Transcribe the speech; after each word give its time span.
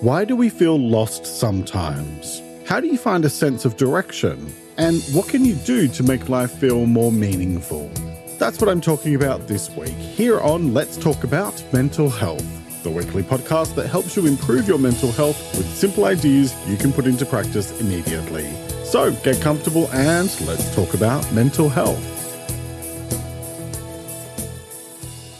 Why 0.00 0.24
do 0.24 0.36
we 0.36 0.48
feel 0.48 0.78
lost 0.78 1.26
sometimes? 1.26 2.42
How 2.66 2.80
do 2.80 2.86
you 2.86 2.98
find 2.98 3.24
a 3.24 3.30
sense 3.30 3.64
of 3.64 3.76
direction? 3.76 4.52
And 4.76 5.02
what 5.12 5.28
can 5.28 5.44
you 5.44 5.54
do 5.54 5.88
to 5.88 6.02
make 6.02 6.28
life 6.28 6.52
feel 6.52 6.86
more 6.86 7.10
meaningful? 7.12 7.90
That's 8.38 8.60
what 8.60 8.68
I'm 8.68 8.80
talking 8.80 9.14
about 9.14 9.48
this 9.48 9.70
week 9.70 9.88
here 9.88 10.40
on 10.40 10.74
Let's 10.74 10.96
Talk 10.96 11.24
About 11.24 11.64
Mental 11.72 12.10
Health, 12.10 12.82
the 12.82 12.90
weekly 12.90 13.22
podcast 13.22 13.74
that 13.76 13.86
helps 13.86 14.16
you 14.16 14.26
improve 14.26 14.68
your 14.68 14.78
mental 14.78 15.12
health 15.12 15.38
with 15.56 15.66
simple 15.74 16.04
ideas 16.04 16.54
you 16.68 16.76
can 16.76 16.92
put 16.92 17.06
into 17.06 17.24
practice 17.24 17.80
immediately. 17.80 18.52
So 18.84 19.12
get 19.12 19.40
comfortable 19.40 19.90
and 19.92 20.28
let's 20.46 20.74
talk 20.74 20.94
about 20.94 21.30
mental 21.32 21.68
health. 21.68 22.15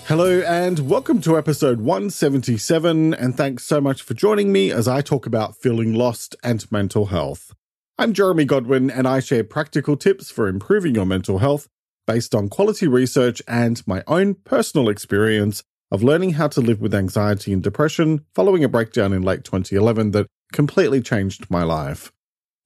Hello, 0.07 0.41
and 0.43 0.88
welcome 0.88 1.20
to 1.23 1.36
episode 1.36 1.80
177. 1.80 3.12
And 3.12 3.36
thanks 3.36 3.64
so 3.64 3.80
much 3.80 4.02
for 4.02 4.14
joining 4.14 4.52
me 4.52 4.70
as 4.70 4.86
I 4.86 5.00
talk 5.00 5.27
about 5.27 5.56
feeling 5.56 5.95
lost 5.95 6.37
and 6.45 6.64
mental 6.70 7.06
health. 7.06 7.52
I'm 7.98 8.12
Jeremy 8.12 8.45
Godwin, 8.45 8.88
and 8.88 9.09
I 9.09 9.19
share 9.19 9.42
practical 9.42 9.97
tips 9.97 10.30
for 10.30 10.47
improving 10.47 10.95
your 10.95 11.06
mental 11.06 11.38
health 11.38 11.66
based 12.06 12.37
on 12.37 12.48
quality 12.48 12.87
research 12.87 13.42
and 13.48 13.84
my 13.84 14.05
own 14.06 14.34
personal 14.34 14.88
experience 14.88 15.64
of 15.91 16.05
learning 16.05 16.34
how 16.34 16.47
to 16.47 16.61
live 16.61 16.80
with 16.80 16.95
anxiety 16.95 17.52
and 17.52 17.61
depression 17.61 18.25
following 18.33 18.62
a 18.62 18.69
breakdown 18.69 19.12
in 19.12 19.23
late 19.23 19.42
2011 19.42 20.12
that 20.12 20.28
completely 20.52 21.00
changed 21.00 21.50
my 21.50 21.64
life. 21.64 22.12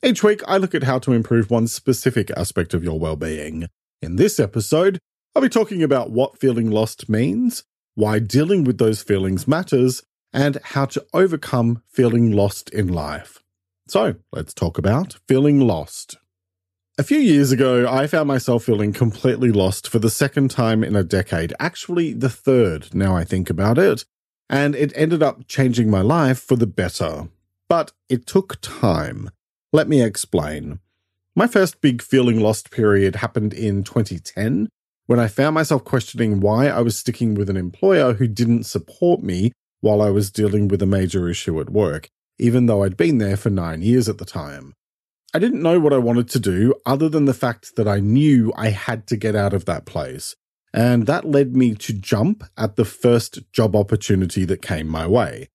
Each 0.02 0.22
week, 0.22 0.42
I 0.46 0.58
look 0.58 0.74
at 0.74 0.82
how 0.84 0.98
to 0.98 1.14
improve 1.14 1.50
one 1.50 1.68
specific 1.68 2.30
aspect 2.36 2.74
of 2.74 2.84
your 2.84 2.98
well 2.98 3.16
being. 3.16 3.66
In 4.02 4.16
this 4.16 4.38
episode, 4.38 4.98
I'll 5.34 5.42
be 5.42 5.48
talking 5.48 5.82
about 5.82 6.10
what 6.10 6.40
feeling 6.40 6.70
lost 6.70 7.08
means, 7.08 7.62
why 7.94 8.18
dealing 8.18 8.64
with 8.64 8.78
those 8.78 9.00
feelings 9.00 9.46
matters, 9.46 10.02
and 10.32 10.58
how 10.62 10.86
to 10.86 11.06
overcome 11.14 11.84
feeling 11.88 12.32
lost 12.32 12.68
in 12.70 12.88
life. 12.88 13.40
So, 13.86 14.16
let's 14.32 14.52
talk 14.52 14.76
about 14.76 15.18
feeling 15.28 15.60
lost. 15.60 16.16
A 16.98 17.04
few 17.04 17.18
years 17.18 17.52
ago, 17.52 17.88
I 17.88 18.08
found 18.08 18.26
myself 18.26 18.64
feeling 18.64 18.92
completely 18.92 19.52
lost 19.52 19.88
for 19.88 20.00
the 20.00 20.10
second 20.10 20.50
time 20.50 20.82
in 20.82 20.96
a 20.96 21.04
decade, 21.04 21.54
actually, 21.60 22.12
the 22.12 22.28
third, 22.28 22.92
now 22.92 23.16
I 23.16 23.22
think 23.22 23.48
about 23.48 23.78
it, 23.78 24.04
and 24.48 24.74
it 24.74 24.92
ended 24.96 25.22
up 25.22 25.46
changing 25.46 25.88
my 25.88 26.00
life 26.00 26.40
for 26.40 26.56
the 26.56 26.66
better. 26.66 27.28
But 27.68 27.92
it 28.08 28.26
took 28.26 28.60
time. 28.60 29.30
Let 29.72 29.88
me 29.88 30.02
explain. 30.02 30.80
My 31.36 31.46
first 31.46 31.80
big 31.80 32.02
feeling 32.02 32.40
lost 32.40 32.72
period 32.72 33.16
happened 33.16 33.54
in 33.54 33.84
2010 33.84 34.68
when 35.10 35.18
I 35.18 35.26
found 35.26 35.54
myself 35.54 35.82
questioning 35.82 36.38
why 36.38 36.68
I 36.68 36.82
was 36.82 36.96
sticking 36.96 37.34
with 37.34 37.50
an 37.50 37.56
employer 37.56 38.12
who 38.12 38.28
didn't 38.28 38.62
support 38.62 39.24
me 39.24 39.50
while 39.80 40.00
I 40.00 40.10
was 40.10 40.30
dealing 40.30 40.68
with 40.68 40.80
a 40.82 40.86
major 40.86 41.28
issue 41.28 41.60
at 41.60 41.68
work, 41.68 42.08
even 42.38 42.66
though 42.66 42.84
I'd 42.84 42.96
been 42.96 43.18
there 43.18 43.36
for 43.36 43.50
nine 43.50 43.82
years 43.82 44.08
at 44.08 44.18
the 44.18 44.24
time. 44.24 44.72
I 45.34 45.40
didn't 45.40 45.64
know 45.64 45.80
what 45.80 45.92
I 45.92 45.98
wanted 45.98 46.28
to 46.28 46.38
do 46.38 46.76
other 46.86 47.08
than 47.08 47.24
the 47.24 47.34
fact 47.34 47.74
that 47.74 47.88
I 47.88 47.98
knew 47.98 48.52
I 48.54 48.68
had 48.68 49.08
to 49.08 49.16
get 49.16 49.34
out 49.34 49.52
of 49.52 49.64
that 49.64 49.84
place. 49.84 50.36
And 50.72 51.08
that 51.08 51.24
led 51.24 51.56
me 51.56 51.74
to 51.74 51.92
jump 51.92 52.44
at 52.56 52.76
the 52.76 52.84
first 52.84 53.40
job 53.52 53.74
opportunity 53.74 54.44
that 54.44 54.62
came 54.62 54.86
my 54.86 55.08
way, 55.08 55.48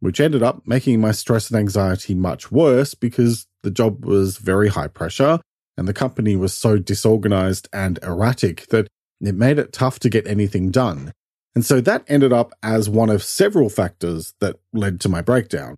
which 0.00 0.20
ended 0.20 0.42
up 0.42 0.66
making 0.66 1.00
my 1.00 1.12
stress 1.12 1.48
and 1.48 1.58
anxiety 1.58 2.14
much 2.14 2.52
worse 2.52 2.92
because 2.92 3.46
the 3.62 3.70
job 3.70 4.04
was 4.04 4.36
very 4.36 4.68
high 4.68 4.88
pressure 4.88 5.40
and 5.78 5.88
the 5.88 5.94
company 5.94 6.36
was 6.36 6.52
so 6.52 6.76
disorganized 6.76 7.68
and 7.72 7.98
erratic 8.02 8.66
that 8.66 8.86
it 9.20 9.34
made 9.34 9.58
it 9.58 9.72
tough 9.72 9.98
to 10.00 10.08
get 10.08 10.26
anything 10.26 10.70
done. 10.70 11.12
And 11.54 11.64
so 11.64 11.80
that 11.80 12.04
ended 12.06 12.32
up 12.32 12.52
as 12.62 12.88
one 12.88 13.10
of 13.10 13.22
several 13.22 13.68
factors 13.68 14.34
that 14.40 14.56
led 14.72 15.00
to 15.00 15.08
my 15.08 15.20
breakdown. 15.20 15.76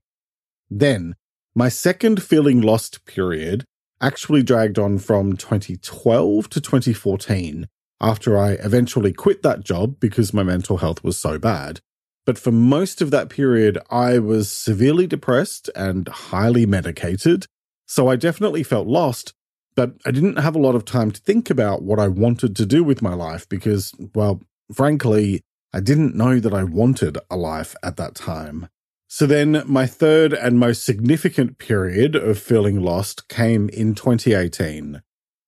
Then, 0.69 1.17
my 1.55 1.69
second 1.69 2.23
feeling 2.23 2.61
lost 2.61 3.05
period 3.07 3.65
actually 4.01 4.43
dragged 4.43 4.79
on 4.79 4.99
from 4.99 5.37
2012 5.37 6.49
to 6.51 6.61
2014 6.61 7.67
after 8.01 8.39
I 8.39 8.53
eventually 8.53 9.13
quit 9.13 9.43
that 9.43 9.65
job 9.65 10.01
because 10.01 10.33
my 10.33 10.43
mental 10.43 10.79
health 10.79 11.05
was 11.05 11.19
so 11.19 11.39
bad. 11.39 11.81
But 12.25 12.39
for 12.39 12.53
most 12.53 13.03
of 13.03 13.11
that 13.11 13.29
period, 13.29 13.79
I 13.91 14.19
was 14.19 14.51
severely 14.51 15.07
depressed 15.07 15.69
and 15.75 16.09
highly 16.09 16.67
medicated. 16.67 17.47
So 17.87 18.09
I 18.09 18.17
definitely 18.17 18.63
felt 18.63 18.87
lost, 18.87 19.35
but 19.81 19.95
I 20.05 20.11
didn't 20.11 20.39
have 20.39 20.55
a 20.55 20.59
lot 20.59 20.75
of 20.75 20.85
time 20.85 21.11
to 21.11 21.23
think 21.23 21.49
about 21.49 21.81
what 21.81 21.99
I 21.99 22.07
wanted 22.07 22.55
to 22.57 22.67
do 22.67 22.85
with 22.85 23.01
my 23.01 23.15
life 23.15 23.49
because, 23.49 23.95
well, 24.15 24.43
frankly, 24.71 25.41
I 25.73 25.81
didn't 25.81 26.15
know 26.15 26.39
that 26.39 26.53
I 26.53 26.65
wanted 26.65 27.17
a 27.31 27.37
life 27.39 27.75
at 27.83 27.97
that 27.97 28.15
time. 28.15 28.69
So 29.09 29.25
then 29.25 29.63
my 29.65 29.87
third 29.87 30.35
and 30.35 30.59
most 30.59 30.85
significant 30.85 31.57
period 31.57 32.15
of 32.15 32.39
feeling 32.39 32.83
lost 32.83 33.27
came 33.29 33.71
in 33.71 33.95
2018. 33.95 35.01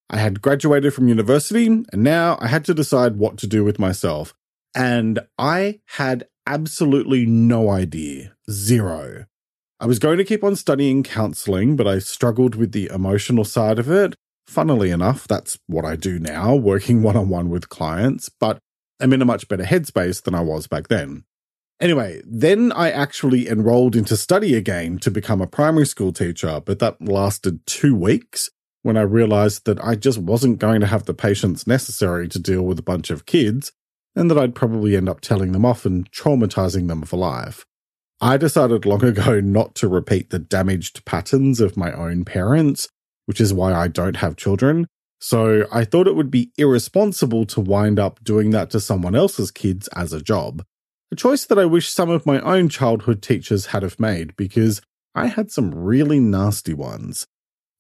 I 0.08 0.16
had 0.16 0.40
graduated 0.40 0.94
from 0.94 1.08
university 1.08 1.66
and 1.66 1.86
now 1.92 2.38
I 2.40 2.46
had 2.46 2.64
to 2.64 2.72
decide 2.72 3.16
what 3.16 3.36
to 3.36 3.46
do 3.46 3.62
with 3.64 3.78
myself. 3.78 4.32
And 4.74 5.20
I 5.36 5.80
had 5.98 6.26
absolutely 6.46 7.26
no 7.26 7.68
idea. 7.68 8.32
Zero. 8.50 9.26
I 9.78 9.84
was 9.84 9.98
going 9.98 10.16
to 10.16 10.24
keep 10.24 10.42
on 10.42 10.56
studying 10.56 11.02
counseling, 11.02 11.76
but 11.76 11.86
I 11.86 11.98
struggled 11.98 12.54
with 12.54 12.72
the 12.72 12.88
emotional 12.94 13.44
side 13.44 13.78
of 13.78 13.90
it. 13.90 14.14
Funnily 14.46 14.90
enough, 14.90 15.26
that's 15.28 15.58
what 15.66 15.84
I 15.84 15.96
do 15.96 16.18
now, 16.18 16.54
working 16.54 17.02
one 17.02 17.16
on 17.16 17.28
one 17.28 17.48
with 17.48 17.68
clients, 17.68 18.28
but 18.28 18.58
I'm 19.00 19.12
in 19.12 19.22
a 19.22 19.26
much 19.26 19.48
better 19.48 19.64
headspace 19.64 20.22
than 20.22 20.34
I 20.34 20.40
was 20.40 20.66
back 20.66 20.88
then. 20.88 21.24
Anyway, 21.80 22.22
then 22.24 22.70
I 22.72 22.90
actually 22.90 23.48
enrolled 23.48 23.96
into 23.96 24.16
study 24.16 24.54
again 24.54 24.98
to 24.98 25.10
become 25.10 25.40
a 25.40 25.48
primary 25.48 25.86
school 25.86 26.12
teacher, 26.12 26.60
but 26.64 26.78
that 26.78 27.02
lasted 27.02 27.66
two 27.66 27.94
weeks 27.94 28.50
when 28.82 28.96
I 28.96 29.02
realized 29.02 29.64
that 29.64 29.82
I 29.84 29.94
just 29.96 30.18
wasn't 30.18 30.58
going 30.58 30.80
to 30.80 30.86
have 30.86 31.06
the 31.06 31.14
patience 31.14 31.66
necessary 31.66 32.28
to 32.28 32.38
deal 32.38 32.62
with 32.62 32.78
a 32.78 32.84
bunch 32.84 33.10
of 33.10 33.26
kids 33.26 33.72
and 34.14 34.30
that 34.30 34.38
I'd 34.38 34.54
probably 34.54 34.96
end 34.96 35.08
up 35.08 35.20
telling 35.20 35.52
them 35.52 35.64
off 35.64 35.84
and 35.84 36.10
traumatizing 36.12 36.88
them 36.88 37.02
for 37.02 37.16
life. 37.16 37.64
I 38.20 38.36
decided 38.36 38.86
long 38.86 39.02
ago 39.04 39.40
not 39.40 39.74
to 39.76 39.88
repeat 39.88 40.30
the 40.30 40.38
damaged 40.38 41.04
patterns 41.04 41.60
of 41.60 41.76
my 41.76 41.92
own 41.92 42.24
parents, 42.24 42.88
which 43.26 43.40
is 43.40 43.54
why 43.54 43.72
I 43.72 43.88
don't 43.88 44.16
have 44.16 44.36
children. 44.36 44.86
So 45.20 45.66
I 45.70 45.84
thought 45.84 46.08
it 46.08 46.16
would 46.16 46.30
be 46.30 46.50
irresponsible 46.58 47.46
to 47.46 47.60
wind 47.60 48.00
up 48.00 48.24
doing 48.24 48.50
that 48.50 48.70
to 48.70 48.80
someone 48.80 49.14
else's 49.14 49.50
kids 49.50 49.88
as 49.88 50.12
a 50.12 50.20
job. 50.20 50.64
A 51.12 51.14
choice 51.16 51.44
that 51.44 51.58
I 51.58 51.64
wish 51.64 51.90
some 51.90 52.10
of 52.10 52.26
my 52.26 52.40
own 52.40 52.68
childhood 52.68 53.22
teachers 53.22 53.66
had 53.66 53.82
have 53.82 54.00
made 54.00 54.34
because 54.34 54.82
I 55.14 55.26
had 55.26 55.52
some 55.52 55.74
really 55.74 56.18
nasty 56.18 56.74
ones. 56.74 57.26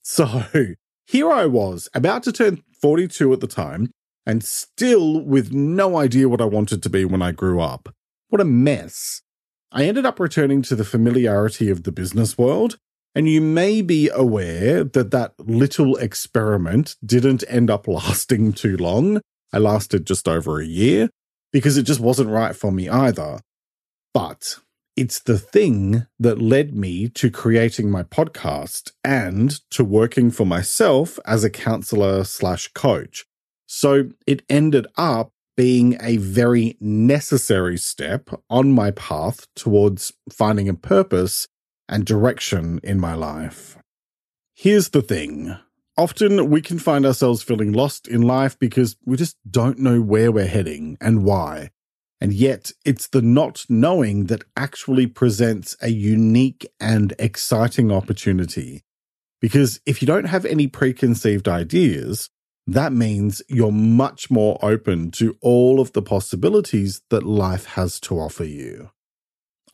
So 0.02 0.44
here 1.06 1.32
I 1.32 1.46
was, 1.46 1.88
about 1.94 2.22
to 2.24 2.32
turn 2.32 2.62
42 2.80 3.32
at 3.32 3.40
the 3.40 3.46
time, 3.46 3.90
and 4.26 4.44
still 4.44 5.20
with 5.20 5.52
no 5.52 5.96
idea 5.96 6.28
what 6.28 6.40
I 6.40 6.44
wanted 6.44 6.82
to 6.82 6.90
be 6.90 7.04
when 7.04 7.22
I 7.22 7.32
grew 7.32 7.60
up. 7.60 7.92
What 8.28 8.40
a 8.40 8.44
mess. 8.44 9.22
I 9.72 9.84
ended 9.84 10.06
up 10.06 10.20
returning 10.20 10.62
to 10.62 10.76
the 10.76 10.84
familiarity 10.84 11.70
of 11.70 11.84
the 11.84 11.92
business 11.92 12.36
world, 12.36 12.76
and 13.14 13.28
you 13.28 13.40
may 13.40 13.82
be 13.82 14.08
aware 14.08 14.84
that 14.84 15.10
that 15.10 15.34
little 15.38 15.96
experiment 15.96 16.96
didn't 17.04 17.44
end 17.48 17.70
up 17.70 17.86
lasting 17.88 18.52
too 18.52 18.76
long. 18.76 19.20
I 19.52 19.58
lasted 19.58 20.06
just 20.06 20.28
over 20.28 20.60
a 20.60 20.66
year 20.66 21.10
because 21.52 21.76
it 21.76 21.82
just 21.82 22.00
wasn't 22.00 22.30
right 22.30 22.56
for 22.56 22.72
me 22.72 22.88
either. 22.88 23.40
But 24.14 24.56
it's 24.96 25.20
the 25.20 25.38
thing 25.38 26.06
that 26.18 26.40
led 26.40 26.74
me 26.74 27.08
to 27.08 27.30
creating 27.30 27.90
my 27.90 28.02
podcast 28.02 28.92
and 29.04 29.58
to 29.70 29.84
working 29.84 30.30
for 30.30 30.44
myself 30.44 31.18
as 31.24 31.44
a 31.44 31.50
counselor 31.50 32.24
slash 32.24 32.68
coach. 32.68 33.24
So 33.66 34.10
it 34.26 34.42
ended 34.48 34.86
up 34.96 35.30
being 35.56 35.96
a 36.00 36.16
very 36.16 36.76
necessary 36.80 37.76
step 37.76 38.30
on 38.48 38.72
my 38.72 38.90
path 38.90 39.46
towards 39.54 40.12
finding 40.30 40.68
a 40.68 40.74
purpose 40.74 41.48
and 41.92 42.06
direction 42.06 42.80
in 42.82 42.98
my 42.98 43.14
life. 43.14 43.76
Here's 44.54 44.88
the 44.88 45.02
thing. 45.02 45.58
Often 45.98 46.48
we 46.48 46.62
can 46.62 46.78
find 46.78 47.04
ourselves 47.04 47.42
feeling 47.42 47.72
lost 47.72 48.08
in 48.08 48.22
life 48.22 48.58
because 48.58 48.96
we 49.04 49.18
just 49.18 49.36
don't 49.48 49.78
know 49.78 50.00
where 50.00 50.32
we're 50.32 50.46
heading 50.46 50.96
and 51.02 51.22
why. 51.22 51.70
And 52.18 52.32
yet, 52.32 52.72
it's 52.86 53.08
the 53.08 53.20
not 53.20 53.66
knowing 53.68 54.26
that 54.26 54.44
actually 54.56 55.06
presents 55.06 55.76
a 55.82 55.88
unique 55.88 56.66
and 56.80 57.12
exciting 57.18 57.92
opportunity. 57.92 58.84
Because 59.40 59.80
if 59.84 60.00
you 60.00 60.06
don't 60.06 60.26
have 60.26 60.46
any 60.46 60.68
preconceived 60.68 61.46
ideas, 61.46 62.30
that 62.66 62.94
means 62.94 63.42
you're 63.48 63.72
much 63.72 64.30
more 64.30 64.58
open 64.62 65.10
to 65.10 65.36
all 65.42 65.78
of 65.78 65.92
the 65.92 66.02
possibilities 66.02 67.02
that 67.10 67.24
life 67.24 67.66
has 67.66 68.00
to 68.00 68.18
offer 68.18 68.44
you. 68.44 68.90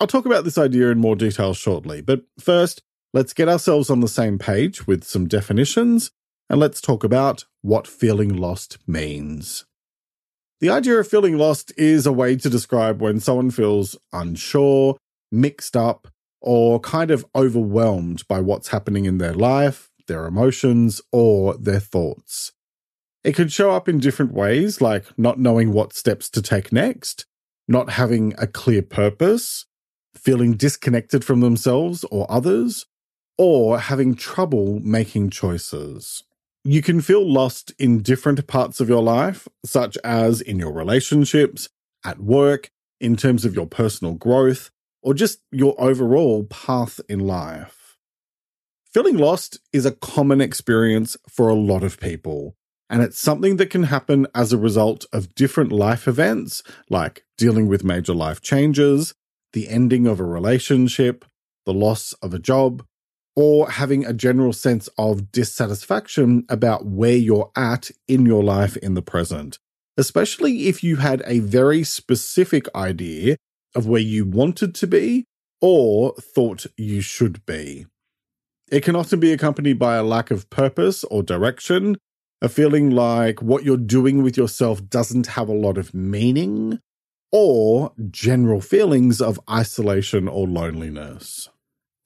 I'll 0.00 0.06
talk 0.06 0.26
about 0.26 0.44
this 0.44 0.58
idea 0.58 0.90
in 0.90 0.98
more 0.98 1.16
detail 1.16 1.54
shortly, 1.54 2.00
but 2.00 2.22
first, 2.38 2.82
let's 3.12 3.32
get 3.32 3.48
ourselves 3.48 3.90
on 3.90 4.00
the 4.00 4.08
same 4.08 4.38
page 4.38 4.86
with 4.86 5.02
some 5.02 5.26
definitions 5.26 6.12
and 6.48 6.60
let's 6.60 6.80
talk 6.80 7.02
about 7.02 7.44
what 7.62 7.86
feeling 7.86 8.36
lost 8.36 8.78
means. 8.86 9.64
The 10.60 10.70
idea 10.70 10.98
of 10.98 11.08
feeling 11.08 11.36
lost 11.36 11.72
is 11.76 12.06
a 12.06 12.12
way 12.12 12.36
to 12.36 12.48
describe 12.48 13.00
when 13.00 13.20
someone 13.20 13.50
feels 13.50 13.96
unsure, 14.12 14.96
mixed 15.30 15.76
up, 15.76 16.08
or 16.40 16.78
kind 16.80 17.10
of 17.10 17.26
overwhelmed 17.34 18.26
by 18.28 18.40
what's 18.40 18.68
happening 18.68 19.04
in 19.04 19.18
their 19.18 19.34
life, 19.34 19.90
their 20.06 20.26
emotions, 20.26 21.00
or 21.12 21.54
their 21.56 21.80
thoughts. 21.80 22.52
It 23.24 23.34
can 23.34 23.48
show 23.48 23.72
up 23.72 23.88
in 23.88 23.98
different 23.98 24.32
ways, 24.32 24.80
like 24.80 25.06
not 25.18 25.38
knowing 25.38 25.72
what 25.72 25.92
steps 25.92 26.30
to 26.30 26.42
take 26.42 26.72
next, 26.72 27.26
not 27.66 27.90
having 27.90 28.34
a 28.38 28.46
clear 28.46 28.82
purpose, 28.82 29.66
feeling 30.28 30.52
disconnected 30.52 31.24
from 31.24 31.40
themselves 31.40 32.04
or 32.10 32.30
others, 32.30 32.84
or 33.38 33.78
having 33.78 34.14
trouble 34.14 34.78
making 34.80 35.30
choices. 35.30 36.22
You 36.64 36.82
can 36.82 37.00
feel 37.00 37.26
lost 37.26 37.72
in 37.78 38.02
different 38.02 38.46
parts 38.46 38.78
of 38.78 38.90
your 38.90 39.02
life, 39.02 39.48
such 39.64 39.96
as 40.04 40.42
in 40.42 40.58
your 40.58 40.70
relationships, 40.70 41.70
at 42.04 42.20
work, 42.20 42.68
in 43.00 43.16
terms 43.16 43.46
of 43.46 43.54
your 43.54 43.66
personal 43.66 44.12
growth, 44.12 44.70
or 45.00 45.14
just 45.14 45.40
your 45.50 45.74
overall 45.80 46.44
path 46.44 47.00
in 47.08 47.20
life. 47.20 47.96
Feeling 48.92 49.16
lost 49.16 49.60
is 49.72 49.86
a 49.86 49.92
common 49.92 50.42
experience 50.42 51.16
for 51.26 51.48
a 51.48 51.54
lot 51.54 51.82
of 51.82 51.98
people, 51.98 52.54
and 52.90 53.02
it's 53.02 53.18
something 53.18 53.56
that 53.56 53.70
can 53.70 53.84
happen 53.84 54.26
as 54.34 54.52
a 54.52 54.58
result 54.58 55.06
of 55.10 55.34
different 55.34 55.72
life 55.72 56.06
events, 56.06 56.62
like 56.90 57.24
dealing 57.38 57.66
with 57.66 57.82
major 57.82 58.12
life 58.12 58.42
changes, 58.42 59.14
the 59.52 59.68
ending 59.68 60.06
of 60.06 60.20
a 60.20 60.24
relationship, 60.24 61.24
the 61.66 61.74
loss 61.74 62.12
of 62.14 62.34
a 62.34 62.38
job, 62.38 62.84
or 63.36 63.70
having 63.70 64.04
a 64.04 64.12
general 64.12 64.52
sense 64.52 64.88
of 64.98 65.30
dissatisfaction 65.30 66.44
about 66.48 66.86
where 66.86 67.16
you're 67.16 67.50
at 67.54 67.90
in 68.08 68.26
your 68.26 68.42
life 68.42 68.76
in 68.78 68.94
the 68.94 69.02
present, 69.02 69.58
especially 69.96 70.66
if 70.66 70.82
you 70.82 70.96
had 70.96 71.22
a 71.24 71.38
very 71.38 71.84
specific 71.84 72.66
idea 72.74 73.36
of 73.74 73.86
where 73.86 74.00
you 74.00 74.24
wanted 74.24 74.74
to 74.74 74.86
be 74.86 75.24
or 75.60 76.14
thought 76.14 76.66
you 76.76 77.00
should 77.00 77.44
be. 77.46 77.86
It 78.70 78.82
can 78.82 78.96
often 78.96 79.20
be 79.20 79.32
accompanied 79.32 79.78
by 79.78 79.96
a 79.96 80.02
lack 80.02 80.30
of 80.30 80.50
purpose 80.50 81.04
or 81.04 81.22
direction, 81.22 81.96
a 82.42 82.48
feeling 82.48 82.90
like 82.90 83.40
what 83.40 83.64
you're 83.64 83.76
doing 83.76 84.22
with 84.22 84.36
yourself 84.36 84.86
doesn't 84.88 85.28
have 85.28 85.48
a 85.48 85.54
lot 85.54 85.78
of 85.78 85.94
meaning, 85.94 86.80
or 87.30 87.92
general 88.10 88.60
feelings 88.60 89.20
of 89.20 89.40
isolation 89.50 90.28
or 90.28 90.46
loneliness. 90.46 91.48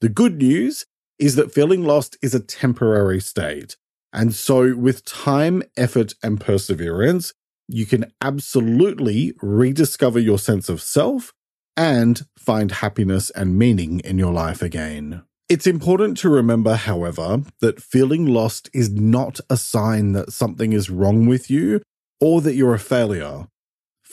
The 0.01 0.09
good 0.09 0.37
news 0.37 0.85
is 1.19 1.35
that 1.35 1.53
feeling 1.53 1.83
lost 1.83 2.17
is 2.21 2.35
a 2.35 2.39
temporary 2.39 3.21
state. 3.21 3.77
And 4.11 4.35
so, 4.35 4.75
with 4.75 5.05
time, 5.05 5.63
effort, 5.77 6.13
and 6.21 6.39
perseverance, 6.39 7.33
you 7.67 7.85
can 7.85 8.11
absolutely 8.21 9.33
rediscover 9.41 10.19
your 10.19 10.37
sense 10.37 10.69
of 10.69 10.81
self 10.81 11.33
and 11.75 12.25
find 12.37 12.71
happiness 12.71 13.29
and 13.31 13.57
meaning 13.57 13.99
in 14.01 14.19
your 14.19 14.33
life 14.33 14.61
again. 14.61 15.23
It's 15.49 15.67
important 15.67 16.17
to 16.19 16.29
remember, 16.29 16.75
however, 16.75 17.43
that 17.59 17.81
feeling 17.81 18.25
lost 18.25 18.69
is 18.73 18.91
not 18.91 19.39
a 19.49 19.57
sign 19.57 20.13
that 20.13 20.31
something 20.31 20.73
is 20.73 20.89
wrong 20.89 21.25
with 21.25 21.49
you 21.49 21.81
or 22.19 22.41
that 22.41 22.55
you're 22.55 22.73
a 22.73 22.79
failure. 22.79 23.47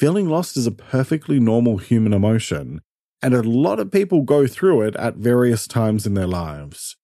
Feeling 0.00 0.30
lost 0.30 0.56
is 0.56 0.66
a 0.66 0.72
perfectly 0.72 1.38
normal 1.38 1.76
human 1.76 2.14
emotion, 2.14 2.80
and 3.20 3.34
a 3.34 3.42
lot 3.42 3.78
of 3.78 3.90
people 3.90 4.22
go 4.22 4.46
through 4.46 4.80
it 4.80 4.96
at 4.96 5.16
various 5.16 5.66
times 5.66 6.06
in 6.06 6.14
their 6.14 6.26
lives. 6.26 6.96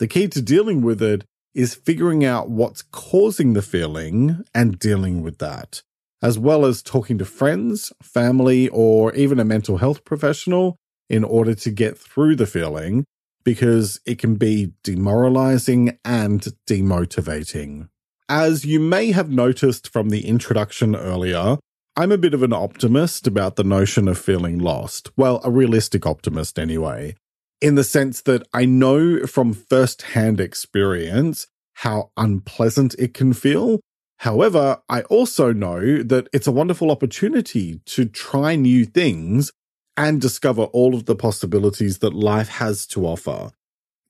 The 0.00 0.08
key 0.08 0.26
to 0.26 0.42
dealing 0.42 0.82
with 0.82 1.00
it 1.00 1.22
is 1.54 1.76
figuring 1.76 2.24
out 2.24 2.50
what's 2.50 2.82
causing 2.82 3.52
the 3.52 3.62
feeling 3.62 4.42
and 4.52 4.76
dealing 4.76 5.22
with 5.22 5.38
that, 5.38 5.82
as 6.20 6.36
well 6.36 6.66
as 6.66 6.82
talking 6.82 7.16
to 7.18 7.24
friends, 7.24 7.92
family, 8.02 8.68
or 8.70 9.14
even 9.14 9.38
a 9.38 9.44
mental 9.44 9.76
health 9.76 10.04
professional 10.04 10.74
in 11.08 11.22
order 11.22 11.54
to 11.54 11.70
get 11.70 11.96
through 11.96 12.34
the 12.34 12.44
feeling 12.44 13.04
because 13.44 14.00
it 14.04 14.18
can 14.18 14.34
be 14.34 14.72
demoralizing 14.82 15.96
and 16.04 16.48
demotivating. 16.68 17.88
As 18.28 18.64
you 18.64 18.80
may 18.80 19.12
have 19.12 19.30
noticed 19.30 19.92
from 19.92 20.08
the 20.08 20.26
introduction 20.26 20.96
earlier, 20.96 21.58
I'm 21.98 22.12
a 22.12 22.18
bit 22.18 22.34
of 22.34 22.42
an 22.42 22.52
optimist 22.52 23.26
about 23.26 23.56
the 23.56 23.64
notion 23.64 24.06
of 24.06 24.18
feeling 24.18 24.58
lost. 24.58 25.10
Well, 25.16 25.40
a 25.42 25.50
realistic 25.50 26.04
optimist 26.04 26.58
anyway, 26.58 27.14
in 27.62 27.74
the 27.74 27.84
sense 27.84 28.20
that 28.22 28.46
I 28.52 28.66
know 28.66 29.26
from 29.26 29.54
firsthand 29.54 30.38
experience 30.38 31.46
how 31.76 32.10
unpleasant 32.18 32.94
it 32.98 33.14
can 33.14 33.32
feel. 33.32 33.80
However, 34.18 34.82
I 34.90 35.02
also 35.02 35.54
know 35.54 36.02
that 36.02 36.28
it's 36.34 36.46
a 36.46 36.52
wonderful 36.52 36.90
opportunity 36.90 37.80
to 37.86 38.04
try 38.04 38.56
new 38.56 38.84
things 38.84 39.50
and 39.96 40.20
discover 40.20 40.64
all 40.64 40.94
of 40.94 41.06
the 41.06 41.16
possibilities 41.16 42.00
that 42.00 42.12
life 42.12 42.48
has 42.48 42.86
to 42.88 43.06
offer. 43.06 43.52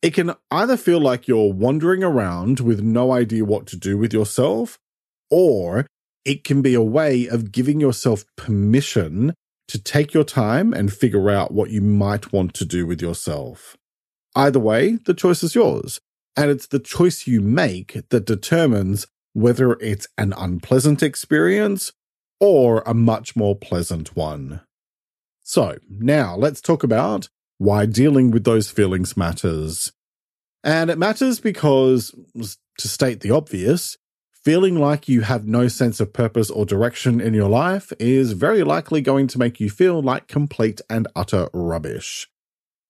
It 0.02 0.12
can 0.12 0.34
either 0.50 0.76
feel 0.76 1.00
like 1.00 1.28
you're 1.28 1.52
wandering 1.52 2.02
around 2.02 2.58
with 2.58 2.80
no 2.80 3.12
idea 3.12 3.44
what 3.44 3.66
to 3.68 3.76
do 3.76 3.96
with 3.96 4.12
yourself, 4.12 4.76
or 5.30 5.86
it 6.26 6.42
can 6.42 6.60
be 6.60 6.74
a 6.74 6.82
way 6.82 7.28
of 7.28 7.52
giving 7.52 7.80
yourself 7.80 8.24
permission 8.36 9.32
to 9.68 9.82
take 9.82 10.12
your 10.12 10.24
time 10.24 10.74
and 10.74 10.92
figure 10.92 11.30
out 11.30 11.52
what 11.52 11.70
you 11.70 11.80
might 11.80 12.32
want 12.32 12.52
to 12.54 12.64
do 12.64 12.84
with 12.84 13.00
yourself. 13.00 13.76
Either 14.34 14.58
way, 14.58 14.98
the 15.06 15.14
choice 15.14 15.44
is 15.44 15.54
yours, 15.54 16.00
and 16.36 16.50
it's 16.50 16.66
the 16.66 16.80
choice 16.80 17.28
you 17.28 17.40
make 17.40 17.96
that 18.10 18.26
determines 18.26 19.06
whether 19.34 19.74
it's 19.74 20.08
an 20.18 20.34
unpleasant 20.36 21.00
experience 21.02 21.92
or 22.40 22.82
a 22.84 22.92
much 22.92 23.36
more 23.36 23.54
pleasant 23.54 24.16
one. 24.16 24.60
So, 25.44 25.78
now 25.88 26.36
let's 26.36 26.60
talk 26.60 26.82
about 26.82 27.28
why 27.58 27.86
dealing 27.86 28.32
with 28.32 28.42
those 28.42 28.68
feelings 28.68 29.16
matters. 29.16 29.92
And 30.64 30.90
it 30.90 30.98
matters 30.98 31.38
because, 31.38 32.12
to 32.78 32.88
state 32.88 33.20
the 33.20 33.30
obvious, 33.30 33.96
Feeling 34.46 34.78
like 34.78 35.08
you 35.08 35.22
have 35.22 35.44
no 35.44 35.66
sense 35.66 35.98
of 35.98 36.12
purpose 36.12 36.50
or 36.50 36.64
direction 36.64 37.20
in 37.20 37.34
your 37.34 37.48
life 37.48 37.92
is 37.98 38.30
very 38.30 38.62
likely 38.62 39.00
going 39.00 39.26
to 39.26 39.40
make 39.40 39.58
you 39.58 39.68
feel 39.68 40.00
like 40.00 40.28
complete 40.28 40.80
and 40.88 41.08
utter 41.16 41.48
rubbish. 41.52 42.28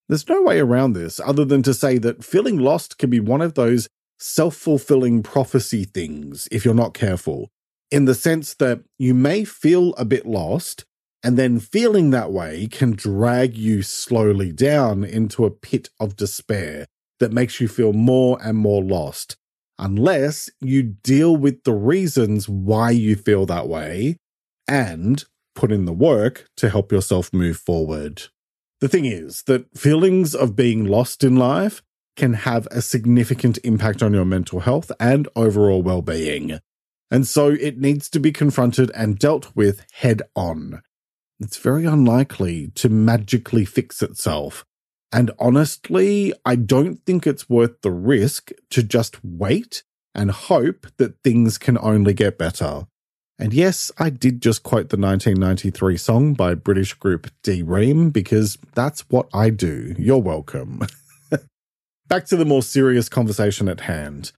There's 0.06 0.28
no 0.28 0.42
way 0.42 0.60
around 0.60 0.92
this 0.92 1.18
other 1.18 1.46
than 1.46 1.62
to 1.62 1.72
say 1.72 1.96
that 1.96 2.22
feeling 2.22 2.58
lost 2.58 2.98
can 2.98 3.08
be 3.08 3.20
one 3.20 3.40
of 3.40 3.54
those 3.54 3.88
self 4.18 4.54
fulfilling 4.54 5.22
prophecy 5.22 5.84
things 5.84 6.46
if 6.52 6.66
you're 6.66 6.74
not 6.74 6.92
careful, 6.92 7.48
in 7.90 8.04
the 8.04 8.14
sense 8.14 8.52
that 8.52 8.82
you 8.98 9.14
may 9.14 9.42
feel 9.42 9.94
a 9.94 10.04
bit 10.04 10.26
lost, 10.26 10.84
and 11.22 11.38
then 11.38 11.58
feeling 11.58 12.10
that 12.10 12.32
way 12.32 12.66
can 12.66 12.90
drag 12.90 13.56
you 13.56 13.80
slowly 13.80 14.52
down 14.52 15.04
into 15.04 15.46
a 15.46 15.50
pit 15.50 15.88
of 15.98 16.16
despair 16.16 16.84
that 17.18 17.32
makes 17.32 17.62
you 17.62 17.66
feel 17.66 17.94
more 17.94 18.38
and 18.42 18.58
more 18.58 18.84
lost 18.84 19.38
unless 19.78 20.50
you 20.60 20.82
deal 20.82 21.36
with 21.36 21.64
the 21.64 21.74
reasons 21.74 22.48
why 22.48 22.90
you 22.90 23.16
feel 23.16 23.46
that 23.46 23.68
way 23.68 24.16
and 24.68 25.24
put 25.54 25.72
in 25.72 25.84
the 25.84 25.92
work 25.92 26.46
to 26.56 26.70
help 26.70 26.92
yourself 26.92 27.32
move 27.32 27.56
forward. 27.56 28.24
The 28.80 28.88
thing 28.88 29.06
is 29.06 29.42
that 29.46 29.76
feelings 29.76 30.34
of 30.34 30.56
being 30.56 30.84
lost 30.84 31.24
in 31.24 31.36
life 31.36 31.82
can 32.16 32.34
have 32.34 32.66
a 32.70 32.82
significant 32.82 33.58
impact 33.64 34.02
on 34.02 34.12
your 34.12 34.24
mental 34.24 34.60
health 34.60 34.90
and 34.98 35.28
overall 35.36 35.82
well 35.82 36.02
being. 36.02 36.60
And 37.10 37.26
so 37.26 37.48
it 37.48 37.78
needs 37.78 38.08
to 38.10 38.18
be 38.18 38.32
confronted 38.32 38.90
and 38.94 39.18
dealt 39.18 39.54
with 39.54 39.86
head 39.92 40.22
on. 40.34 40.82
It's 41.38 41.58
very 41.58 41.84
unlikely 41.84 42.72
to 42.76 42.88
magically 42.88 43.64
fix 43.64 44.02
itself 44.02 44.64
and 45.16 45.30
honestly, 45.38 46.34
I 46.44 46.56
don't 46.56 46.96
think 47.06 47.26
it's 47.26 47.48
worth 47.48 47.80
the 47.80 47.90
risk 47.90 48.50
to 48.68 48.82
just 48.82 49.16
wait 49.24 49.82
and 50.14 50.30
hope 50.30 50.88
that 50.98 51.22
things 51.24 51.56
can 51.56 51.78
only 51.78 52.12
get 52.12 52.36
better. 52.36 52.86
And 53.38 53.54
yes, 53.54 53.90
I 53.98 54.10
did 54.10 54.42
just 54.42 54.62
quote 54.62 54.90
the 54.90 54.98
1993 54.98 55.96
song 55.96 56.34
by 56.34 56.54
British 56.54 56.92
group 56.92 57.30
D-Ream 57.42 58.10
because 58.10 58.58
that's 58.74 59.08
what 59.08 59.30
I 59.32 59.48
do. 59.48 59.94
You're 59.98 60.18
welcome. 60.18 60.82
Back 62.08 62.26
to 62.26 62.36
the 62.36 62.44
more 62.44 62.62
serious 62.62 63.08
conversation 63.08 63.70
at 63.70 63.80
hand. 63.80 64.32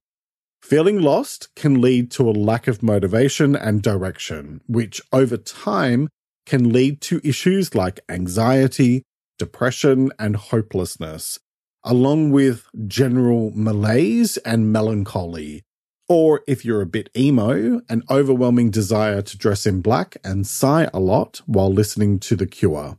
Feeling 0.62 1.02
lost 1.02 1.49
can 1.56 1.80
lead 1.80 2.12
to 2.12 2.30
a 2.30 2.30
lack 2.30 2.68
of 2.68 2.85
motivation 2.85 3.56
and 3.56 3.82
direction, 3.82 4.61
which 4.68 5.02
over 5.12 5.38
time 5.38 6.08
can 6.47 6.73
lead 6.73 7.00
to 7.00 7.20
issues 7.25 7.75
like 7.75 7.99
anxiety, 8.08 9.02
depression, 9.38 10.11
and 10.18 10.37
hopelessness, 10.37 11.38
along 11.85 12.30
with 12.30 12.66
general 12.87 13.52
malaise 13.54 14.37
and 14.38 14.73
melancholy. 14.73 15.62
Or 16.09 16.42
if 16.47 16.64
you're 16.64 16.80
a 16.80 16.87
bit 16.87 17.11
emo, 17.16 17.83
an 17.88 18.02
overwhelming 18.11 18.71
desire 18.71 19.23
to 19.23 19.38
dress 19.38 19.66
in 19.66 19.80
black 19.83 20.16
and 20.25 20.47
sigh 20.47 20.88
a 20.95 21.00
lot 21.00 21.42
while 21.47 21.73
listening 21.73 22.18
to 22.21 22.37
The 22.37 22.47
Cure. 22.47 22.99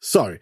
So, 0.00 0.38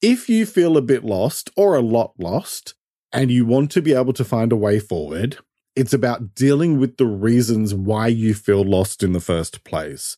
if 0.00 0.28
you 0.28 0.46
feel 0.46 0.76
a 0.76 0.82
bit 0.82 1.04
lost 1.04 1.50
or 1.56 1.74
a 1.74 1.80
lot 1.80 2.14
lost, 2.18 2.74
and 3.14 3.30
you 3.30 3.46
want 3.46 3.70
to 3.70 3.80
be 3.80 3.94
able 3.94 4.12
to 4.12 4.24
find 4.24 4.52
a 4.52 4.56
way 4.56 4.80
forward, 4.80 5.38
it's 5.76 5.92
about 5.92 6.34
dealing 6.34 6.78
with 6.78 6.96
the 6.96 7.06
reasons 7.06 7.72
why 7.72 8.08
you 8.08 8.34
feel 8.34 8.62
lost 8.62 9.02
in 9.02 9.12
the 9.12 9.20
first 9.20 9.64
place. 9.64 10.16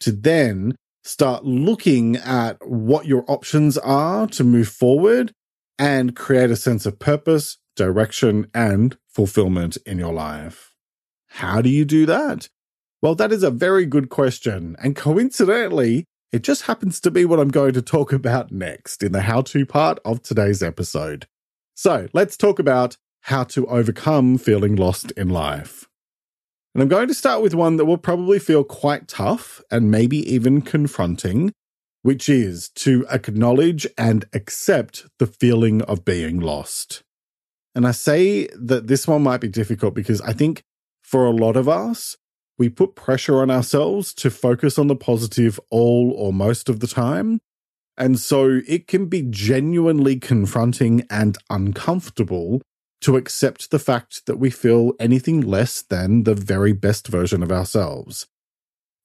To 0.00 0.12
then 0.12 0.74
start 1.08 1.44
looking 1.44 2.16
at 2.16 2.58
what 2.66 3.06
your 3.06 3.24
options 3.28 3.78
are 3.78 4.26
to 4.26 4.44
move 4.44 4.68
forward 4.68 5.32
and 5.78 6.14
create 6.14 6.50
a 6.50 6.56
sense 6.56 6.84
of 6.84 6.98
purpose, 6.98 7.56
direction, 7.74 8.50
and 8.52 8.98
fulfillment 9.08 9.78
in 9.86 9.98
your 9.98 10.12
life. 10.12 10.74
How 11.28 11.62
do 11.62 11.70
you 11.70 11.84
do 11.84 12.04
that? 12.06 12.48
Well, 13.00 13.14
that 13.14 13.32
is 13.32 13.42
a 13.42 13.50
very 13.50 13.86
good 13.86 14.10
question. 14.10 14.76
And 14.82 14.94
coincidentally, 14.94 16.04
it 16.30 16.42
just 16.42 16.62
happens 16.62 17.00
to 17.00 17.10
be 17.10 17.24
what 17.24 17.40
I'm 17.40 17.50
going 17.50 17.72
to 17.72 17.82
talk 17.82 18.12
about 18.12 18.52
next 18.52 19.02
in 19.02 19.12
the 19.12 19.22
how 19.22 19.40
to 19.42 19.64
part 19.64 19.98
of 20.04 20.22
today's 20.22 20.62
episode. 20.62 21.26
So 21.74 22.08
let's 22.12 22.36
talk 22.36 22.58
about 22.58 22.98
how 23.22 23.44
to 23.44 23.66
overcome 23.68 24.36
feeling 24.36 24.76
lost 24.76 25.10
in 25.12 25.30
life. 25.30 25.86
And 26.78 26.84
I'm 26.84 26.88
going 26.96 27.08
to 27.08 27.14
start 27.14 27.42
with 27.42 27.56
one 27.56 27.74
that 27.74 27.86
will 27.86 27.98
probably 27.98 28.38
feel 28.38 28.62
quite 28.62 29.08
tough 29.08 29.60
and 29.68 29.90
maybe 29.90 30.18
even 30.32 30.62
confronting, 30.62 31.52
which 32.02 32.28
is 32.28 32.68
to 32.76 33.04
acknowledge 33.10 33.84
and 33.98 34.26
accept 34.32 35.04
the 35.18 35.26
feeling 35.26 35.82
of 35.82 36.04
being 36.04 36.38
lost. 36.38 37.02
And 37.74 37.84
I 37.84 37.90
say 37.90 38.46
that 38.54 38.86
this 38.86 39.08
one 39.08 39.24
might 39.24 39.40
be 39.40 39.48
difficult 39.48 39.92
because 39.92 40.20
I 40.20 40.32
think 40.32 40.62
for 41.02 41.26
a 41.26 41.32
lot 41.32 41.56
of 41.56 41.68
us, 41.68 42.16
we 42.58 42.68
put 42.68 42.94
pressure 42.94 43.42
on 43.42 43.50
ourselves 43.50 44.14
to 44.14 44.30
focus 44.30 44.78
on 44.78 44.86
the 44.86 44.94
positive 44.94 45.58
all 45.72 46.12
or 46.16 46.32
most 46.32 46.68
of 46.68 46.78
the 46.78 46.86
time. 46.86 47.40
And 47.96 48.20
so 48.20 48.60
it 48.68 48.86
can 48.86 49.06
be 49.06 49.22
genuinely 49.22 50.20
confronting 50.20 51.04
and 51.10 51.36
uncomfortable 51.50 52.62
to 53.00 53.16
accept 53.16 53.70
the 53.70 53.78
fact 53.78 54.26
that 54.26 54.38
we 54.38 54.50
feel 54.50 54.92
anything 54.98 55.40
less 55.40 55.82
than 55.82 56.24
the 56.24 56.34
very 56.34 56.72
best 56.72 57.08
version 57.08 57.42
of 57.42 57.52
ourselves. 57.52 58.26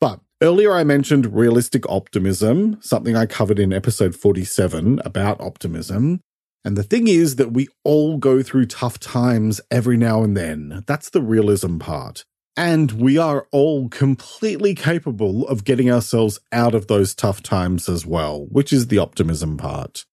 But 0.01 0.19
earlier 0.41 0.73
I 0.73 0.83
mentioned 0.83 1.33
realistic 1.33 1.87
optimism, 1.87 2.77
something 2.81 3.15
I 3.15 3.25
covered 3.25 3.59
in 3.59 3.71
episode 3.71 4.15
47 4.15 5.01
about 5.05 5.39
optimism. 5.39 6.19
And 6.65 6.77
the 6.77 6.83
thing 6.83 7.07
is 7.07 7.35
that 7.35 7.51
we 7.51 7.67
all 7.83 8.17
go 8.17 8.41
through 8.41 8.67
tough 8.67 8.99
times 8.99 9.61
every 9.69 9.97
now 9.97 10.23
and 10.23 10.35
then. 10.35 10.83
That's 10.87 11.09
the 11.09 11.21
realism 11.21 11.77
part. 11.77 12.23
And 12.55 12.91
we 12.91 13.17
are 13.17 13.47
all 13.51 13.89
completely 13.89 14.75
capable 14.75 15.47
of 15.47 15.63
getting 15.63 15.91
ourselves 15.91 16.39
out 16.51 16.75
of 16.75 16.87
those 16.87 17.15
tough 17.15 17.41
times 17.41 17.89
as 17.89 18.05
well, 18.05 18.45
which 18.51 18.71
is 18.71 18.87
the 18.87 18.99
optimism 18.99 19.57
part. 19.57 20.05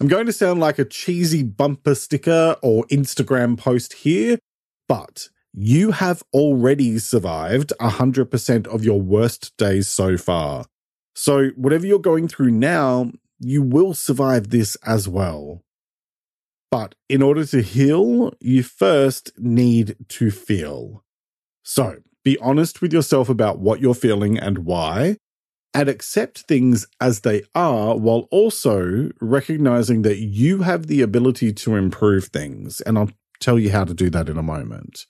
I'm 0.00 0.08
going 0.08 0.26
to 0.26 0.32
sound 0.32 0.60
like 0.60 0.78
a 0.78 0.84
cheesy 0.84 1.42
bumper 1.42 1.94
sticker 1.94 2.56
or 2.62 2.84
Instagram 2.86 3.56
post 3.56 3.92
here, 3.92 4.38
but 4.88 5.28
you 5.52 5.92
have 5.92 6.22
already 6.32 6.98
survived 6.98 7.72
100% 7.80 8.66
of 8.66 8.84
your 8.84 9.00
worst 9.00 9.56
days 9.56 9.86
so 9.86 10.16
far. 10.16 10.66
So, 11.14 11.50
whatever 11.50 11.86
you're 11.86 12.00
going 12.00 12.26
through 12.26 12.50
now, 12.50 13.12
you 13.38 13.62
will 13.62 13.94
survive 13.94 14.50
this 14.50 14.76
as 14.84 15.08
well. 15.08 15.62
But 16.72 16.96
in 17.08 17.22
order 17.22 17.46
to 17.46 17.62
heal, 17.62 18.32
you 18.40 18.64
first 18.64 19.30
need 19.38 19.94
to 20.08 20.32
feel. 20.32 21.04
So, 21.62 21.98
be 22.24 22.36
honest 22.38 22.82
with 22.82 22.92
yourself 22.92 23.28
about 23.28 23.60
what 23.60 23.80
you're 23.80 23.94
feeling 23.94 24.38
and 24.38 24.58
why, 24.58 25.18
and 25.74 25.88
accept 25.88 26.42
things 26.42 26.86
as 27.00 27.20
they 27.20 27.42
are 27.54 27.96
while 27.96 28.28
also 28.30 29.10
recognizing 29.20 30.02
that 30.02 30.18
you 30.18 30.62
have 30.62 30.86
the 30.86 31.02
ability 31.02 31.52
to 31.52 31.74
improve 31.74 32.26
things. 32.26 32.80
And 32.82 32.96
I'll 32.96 33.10
tell 33.40 33.58
you 33.58 33.70
how 33.70 33.84
to 33.84 33.92
do 33.92 34.08
that 34.10 34.28
in 34.28 34.38
a 34.38 34.42
moment. 34.42 35.06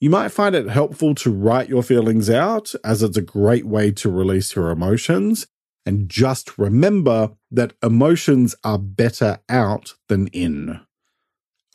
You 0.00 0.10
might 0.10 0.28
find 0.28 0.54
it 0.54 0.68
helpful 0.68 1.16
to 1.16 1.32
write 1.32 1.68
your 1.68 1.82
feelings 1.82 2.30
out, 2.30 2.72
as 2.84 3.02
it's 3.02 3.16
a 3.16 3.22
great 3.22 3.66
way 3.66 3.90
to 3.92 4.08
release 4.08 4.54
your 4.54 4.70
emotions. 4.70 5.48
And 5.84 6.08
just 6.08 6.56
remember 6.56 7.32
that 7.50 7.72
emotions 7.82 8.54
are 8.62 8.78
better 8.78 9.40
out 9.48 9.94
than 10.08 10.28
in. 10.28 10.80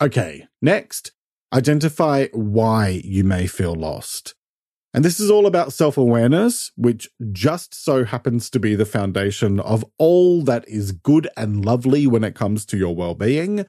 Okay, 0.00 0.46
next, 0.62 1.12
identify 1.52 2.28
why 2.32 3.02
you 3.04 3.24
may 3.24 3.46
feel 3.46 3.74
lost. 3.74 4.34
And 4.94 5.04
this 5.04 5.18
is 5.18 5.28
all 5.28 5.46
about 5.46 5.72
self 5.72 5.98
awareness, 5.98 6.70
which 6.76 7.10
just 7.32 7.74
so 7.74 8.04
happens 8.04 8.48
to 8.50 8.60
be 8.60 8.76
the 8.76 8.86
foundation 8.86 9.58
of 9.58 9.84
all 9.98 10.42
that 10.42 10.64
is 10.68 10.92
good 10.92 11.28
and 11.36 11.64
lovely 11.64 12.06
when 12.06 12.22
it 12.22 12.36
comes 12.36 12.64
to 12.66 12.76
your 12.76 12.94
well 12.94 13.16
being. 13.16 13.66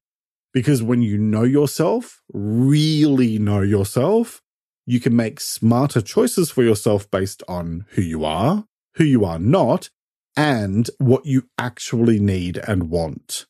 Because 0.53 0.83
when 0.83 1.01
you 1.01 1.17
know 1.17 1.43
yourself, 1.43 2.21
really 2.31 3.39
know 3.39 3.61
yourself, 3.61 4.41
you 4.85 4.99
can 4.99 5.15
make 5.15 5.39
smarter 5.39 5.99
choices 5.99 6.51
for 6.51 6.63
yourself 6.63 7.09
based 7.09 7.41
on 7.47 7.85
who 7.89 8.03
you 8.03 8.23
are, 8.23 8.65
who 8.93 9.03
you 9.03 9.25
are 9.25 9.39
not, 9.39 9.89
and 10.37 10.91
what 10.99 11.25
you 11.25 11.49
actually 11.57 12.19
need 12.19 12.57
and 12.67 12.91
want. 12.91 13.47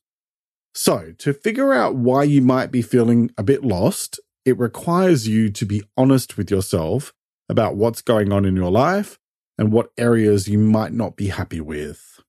So, 0.74 1.14
to 1.20 1.34
figure 1.34 1.74
out 1.74 1.96
why 1.96 2.24
you 2.24 2.42
might 2.42 2.72
be 2.72 2.82
feeling 2.82 3.32
a 3.38 3.44
bit 3.44 3.66
lost, 3.66 4.20
it 4.46 4.58
requires 4.58 5.28
you 5.28 5.50
to 5.52 5.66
be 5.66 5.84
honest 5.98 6.38
with 6.38 6.50
yourself 6.50 7.14
about 7.50 7.76
what's 7.76 8.02
going 8.02 8.32
on 8.32 8.46
in 8.46 8.56
your 8.56 8.72
life 8.72 9.20
and 9.58 9.72
what 9.72 9.92
areas 9.98 10.48
you 10.48 10.58
might 10.58 10.94
not 10.94 11.16
be 11.16 11.28
happy 11.28 11.62
with. 11.62 12.20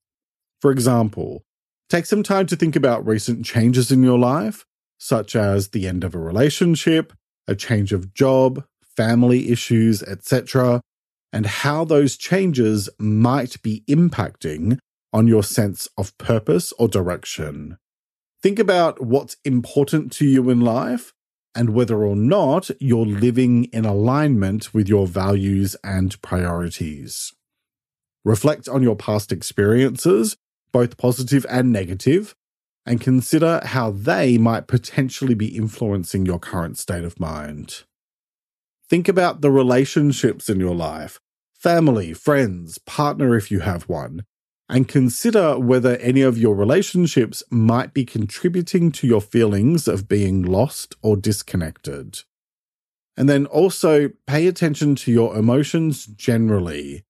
For 0.60 0.70
example, 0.70 1.44
take 1.88 2.06
some 2.06 2.22
time 2.22 2.46
to 2.46 2.56
think 2.56 2.76
about 2.76 3.06
recent 3.06 3.44
changes 3.44 3.90
in 3.90 4.02
your 4.02 4.18
life, 4.18 4.64
such 4.98 5.36
as 5.36 5.68
the 5.68 5.86
end 5.86 6.04
of 6.04 6.14
a 6.14 6.18
relationship, 6.18 7.12
a 7.46 7.54
change 7.54 7.92
of 7.92 8.14
job, 8.14 8.64
family 8.96 9.50
issues, 9.50 10.02
etc., 10.02 10.80
and 11.32 11.46
how 11.46 11.84
those 11.84 12.16
changes 12.16 12.88
might 12.98 13.60
be 13.62 13.82
impacting 13.88 14.78
on 15.12 15.26
your 15.26 15.42
sense 15.42 15.88
of 15.98 16.16
purpose 16.18 16.72
or 16.78 16.88
direction. 16.88 17.76
Think 18.42 18.58
about 18.58 19.02
what's 19.02 19.36
important 19.44 20.12
to 20.12 20.26
you 20.26 20.48
in 20.50 20.60
life 20.60 21.12
and 21.56 21.70
whether 21.70 22.04
or 22.04 22.14
not 22.14 22.70
you're 22.78 23.06
living 23.06 23.64
in 23.72 23.84
alignment 23.86 24.72
with 24.74 24.88
your 24.88 25.06
values 25.06 25.74
and 25.82 26.20
priorities. 26.20 27.32
Reflect 28.24 28.68
on 28.68 28.82
your 28.82 28.94
past 28.94 29.32
experiences, 29.32 30.36
both 30.70 30.98
positive 30.98 31.46
and 31.48 31.72
negative, 31.72 32.34
and 32.84 33.00
consider 33.00 33.60
how 33.64 33.90
they 33.90 34.36
might 34.36 34.68
potentially 34.68 35.34
be 35.34 35.56
influencing 35.56 36.26
your 36.26 36.38
current 36.38 36.76
state 36.76 37.04
of 37.04 37.18
mind. 37.18 37.84
Think 38.88 39.08
about 39.08 39.40
the 39.40 39.50
relationships 39.50 40.48
in 40.48 40.60
your 40.60 40.74
life 40.74 41.18
family, 41.54 42.12
friends, 42.12 42.78
partner 42.78 43.34
if 43.34 43.50
you 43.50 43.60
have 43.60 43.88
one, 43.88 44.24
and 44.68 44.88
consider 44.88 45.58
whether 45.58 45.96
any 45.96 46.22
of 46.22 46.36
your 46.36 46.54
relationships 46.54 47.42
might 47.50 47.94
be 47.94 48.04
contributing 48.04 48.90
to 48.92 49.06
your 49.06 49.20
feelings 49.20 49.86
of 49.86 50.08
being 50.08 50.42
lost 50.42 50.96
or 51.02 51.16
disconnected. 51.16 52.20
And 53.16 53.28
then 53.28 53.46
also 53.46 54.10
pay 54.26 54.46
attention 54.46 54.94
to 54.96 55.12
your 55.12 55.36
emotions 55.36 56.06
generally. 56.06 57.04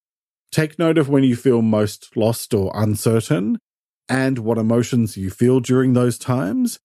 Take 0.53 0.79
note 0.79 0.99
of 0.99 1.09
when 1.09 1.25
you 1.25 1.35
feel 1.35 1.63
most 1.63 2.17
lost 2.17 2.55
or 2.55 2.71
uncertain 2.75 3.59
and 4.09 4.39
what 4.39 4.59
emotions 4.59 5.17
you 5.17 5.31
feel 5.31 5.61
during 5.61 5.95
those 5.95 6.19
times, 6.19 6.79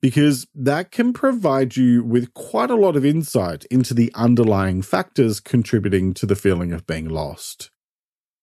because 0.00 0.46
that 0.54 0.92
can 0.92 1.12
provide 1.12 1.76
you 1.76 2.04
with 2.04 2.32
quite 2.34 2.70
a 2.70 2.76
lot 2.76 2.94
of 2.94 3.04
insight 3.04 3.64
into 3.64 3.94
the 3.94 4.12
underlying 4.14 4.82
factors 4.82 5.40
contributing 5.40 6.14
to 6.14 6.26
the 6.26 6.36
feeling 6.36 6.72
of 6.72 6.86
being 6.86 7.08
lost. 7.08 7.70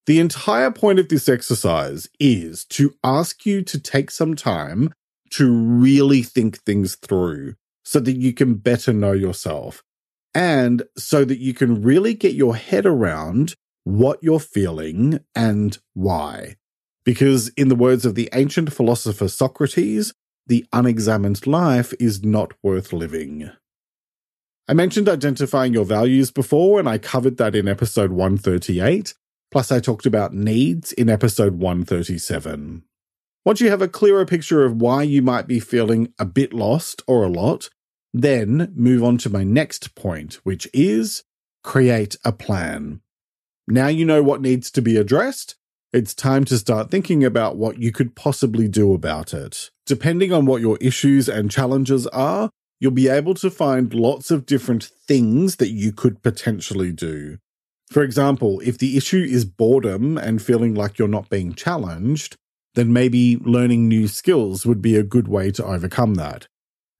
The 0.05 0.19
entire 0.19 0.71
point 0.71 0.99
of 0.99 1.09
this 1.09 1.27
exercise 1.27 2.07
is 2.19 2.63
to 2.65 2.93
ask 3.03 3.45
you 3.45 3.63
to 3.63 3.79
take 3.79 4.11
some 4.11 4.35
time 4.35 4.93
to 5.31 5.51
really 5.51 6.21
think 6.21 6.59
things 6.59 6.95
through 6.95 7.55
so 7.83 7.99
that 7.99 8.17
you 8.17 8.33
can 8.33 8.55
better 8.55 8.93
know 8.93 9.13
yourself 9.13 9.83
and 10.33 10.83
so 10.97 11.25
that 11.25 11.39
you 11.39 11.53
can 11.53 11.81
really 11.81 12.13
get 12.13 12.33
your 12.33 12.55
head 12.55 12.85
around 12.85 13.55
what 13.83 14.21
you're 14.21 14.39
feeling 14.39 15.19
and 15.33 15.79
why. 15.93 16.55
Because, 17.03 17.49
in 17.49 17.69
the 17.69 17.75
words 17.75 18.05
of 18.05 18.15
the 18.15 18.29
ancient 18.33 18.73
philosopher 18.73 19.27
Socrates, 19.27 20.13
the 20.47 20.65
unexamined 20.73 21.45
life 21.47 21.93
is 21.99 22.23
not 22.23 22.53
worth 22.63 22.91
living. 22.91 23.51
I 24.67 24.73
mentioned 24.73 25.07
identifying 25.07 25.73
your 25.73 25.85
values 25.85 26.31
before, 26.31 26.79
and 26.79 26.89
I 26.89 26.97
covered 26.97 27.37
that 27.37 27.55
in 27.55 27.67
episode 27.67 28.11
138. 28.11 29.13
Plus, 29.55 29.71
I 29.71 29.79
talked 29.79 30.05
about 30.05 30.33
needs 30.33 30.91
in 30.91 31.09
episode 31.09 31.59
137. 31.59 32.83
Once 33.45 33.61
you 33.61 33.69
have 33.69 33.81
a 33.81 33.87
clearer 33.87 34.25
picture 34.25 34.65
of 34.65 34.81
why 34.81 35.01
you 35.01 35.21
might 35.21 35.47
be 35.47 35.61
feeling 35.61 36.13
a 36.19 36.25
bit 36.25 36.51
lost 36.51 37.01
or 37.07 37.23
a 37.23 37.29
lot, 37.29 37.69
then 38.13 38.73
move 38.75 39.01
on 39.01 39.17
to 39.19 39.29
my 39.29 39.45
next 39.45 39.95
point, 39.95 40.41
which 40.43 40.67
is 40.73 41.23
create 41.63 42.17
a 42.25 42.33
plan. 42.33 42.99
Now 43.65 43.87
you 43.87 44.03
know 44.03 44.21
what 44.21 44.41
needs 44.41 44.69
to 44.71 44.81
be 44.81 44.97
addressed. 44.97 45.55
It's 45.93 46.13
time 46.13 46.43
to 46.43 46.57
start 46.57 46.91
thinking 46.91 47.23
about 47.23 47.55
what 47.55 47.79
you 47.79 47.93
could 47.93 48.13
possibly 48.13 48.67
do 48.67 48.93
about 48.93 49.33
it. 49.33 49.71
Depending 49.85 50.33
on 50.33 50.45
what 50.45 50.59
your 50.59 50.77
issues 50.81 51.29
and 51.29 51.49
challenges 51.49 52.07
are, 52.07 52.49
you'll 52.81 52.91
be 52.91 53.07
able 53.07 53.35
to 53.35 53.49
find 53.49 53.93
lots 53.93 54.31
of 54.31 54.45
different 54.45 54.83
things 54.83 55.55
that 55.55 55.71
you 55.71 55.93
could 55.93 56.21
potentially 56.21 56.91
do. 56.91 57.37
For 57.89 58.03
example, 58.03 58.61
if 58.63 58.77
the 58.77 58.97
issue 58.97 59.23
is 59.23 59.45
boredom 59.45 60.17
and 60.17 60.41
feeling 60.41 60.73
like 60.73 60.97
you're 60.97 61.07
not 61.07 61.29
being 61.29 61.53
challenged, 61.53 62.35
then 62.73 62.91
maybe 62.91 63.37
learning 63.37 63.87
new 63.87 64.07
skills 64.07 64.65
would 64.65 64.81
be 64.81 64.95
a 64.95 65.03
good 65.03 65.27
way 65.27 65.51
to 65.51 65.65
overcome 65.65 66.15
that. 66.15 66.47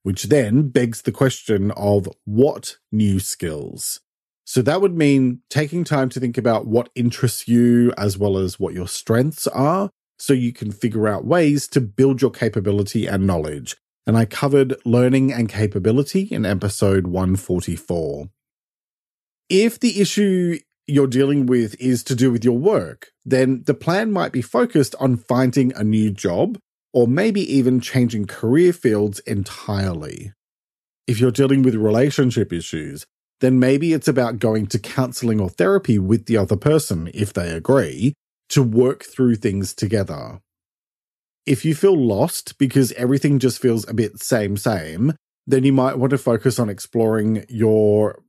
Which 0.02 0.24
then 0.24 0.68
begs 0.68 1.02
the 1.02 1.12
question 1.12 1.70
of 1.72 2.08
what 2.24 2.76
new 2.92 3.18
skills? 3.18 4.00
So 4.44 4.62
that 4.62 4.80
would 4.80 4.96
mean 4.96 5.40
taking 5.50 5.82
time 5.82 6.08
to 6.10 6.20
think 6.20 6.38
about 6.38 6.66
what 6.66 6.88
interests 6.94 7.48
you 7.48 7.92
as 7.98 8.16
well 8.16 8.38
as 8.38 8.60
what 8.60 8.74
your 8.74 8.86
strengths 8.86 9.48
are 9.48 9.90
so 10.18 10.32
you 10.32 10.52
can 10.52 10.70
figure 10.70 11.08
out 11.08 11.24
ways 11.26 11.66
to 11.68 11.80
build 11.80 12.22
your 12.22 12.30
capability 12.30 13.06
and 13.06 13.26
knowledge. 13.26 13.76
And 14.06 14.16
I 14.16 14.24
covered 14.24 14.76
learning 14.84 15.32
and 15.32 15.48
capability 15.48 16.22
in 16.22 16.46
episode 16.46 17.08
144. 17.08 18.28
If 19.48 19.80
the 19.80 20.00
issue 20.00 20.60
you're 20.86 21.06
dealing 21.06 21.46
with 21.46 21.74
is 21.80 22.02
to 22.04 22.14
do 22.14 22.30
with 22.30 22.44
your 22.44 22.58
work, 22.58 23.10
then 23.24 23.62
the 23.66 23.74
plan 23.74 24.12
might 24.12 24.32
be 24.32 24.42
focused 24.42 24.94
on 25.00 25.16
finding 25.16 25.72
a 25.74 25.84
new 25.84 26.10
job 26.10 26.58
or 26.92 27.06
maybe 27.06 27.40
even 27.40 27.80
changing 27.80 28.26
career 28.26 28.72
fields 28.72 29.18
entirely. 29.20 30.32
If 31.06 31.20
you're 31.20 31.30
dealing 31.30 31.62
with 31.62 31.74
relationship 31.74 32.52
issues, 32.52 33.04
then 33.40 33.58
maybe 33.58 33.92
it's 33.92 34.08
about 34.08 34.38
going 34.38 34.66
to 34.68 34.78
counseling 34.78 35.40
or 35.40 35.50
therapy 35.50 35.98
with 35.98 36.26
the 36.26 36.36
other 36.36 36.56
person, 36.56 37.10
if 37.12 37.32
they 37.32 37.50
agree, 37.50 38.14
to 38.48 38.62
work 38.62 39.04
through 39.04 39.36
things 39.36 39.74
together. 39.74 40.40
If 41.44 41.64
you 41.64 41.74
feel 41.74 41.96
lost 41.96 42.58
because 42.58 42.92
everything 42.92 43.38
just 43.38 43.60
feels 43.60 43.88
a 43.88 43.94
bit 43.94 44.20
same, 44.20 44.56
same, 44.56 45.14
then 45.46 45.64
you 45.64 45.72
might 45.72 45.98
want 45.98 46.10
to 46.10 46.18
focus 46.18 46.58
on 46.58 46.68
exploring 46.68 47.44
your 47.48 48.22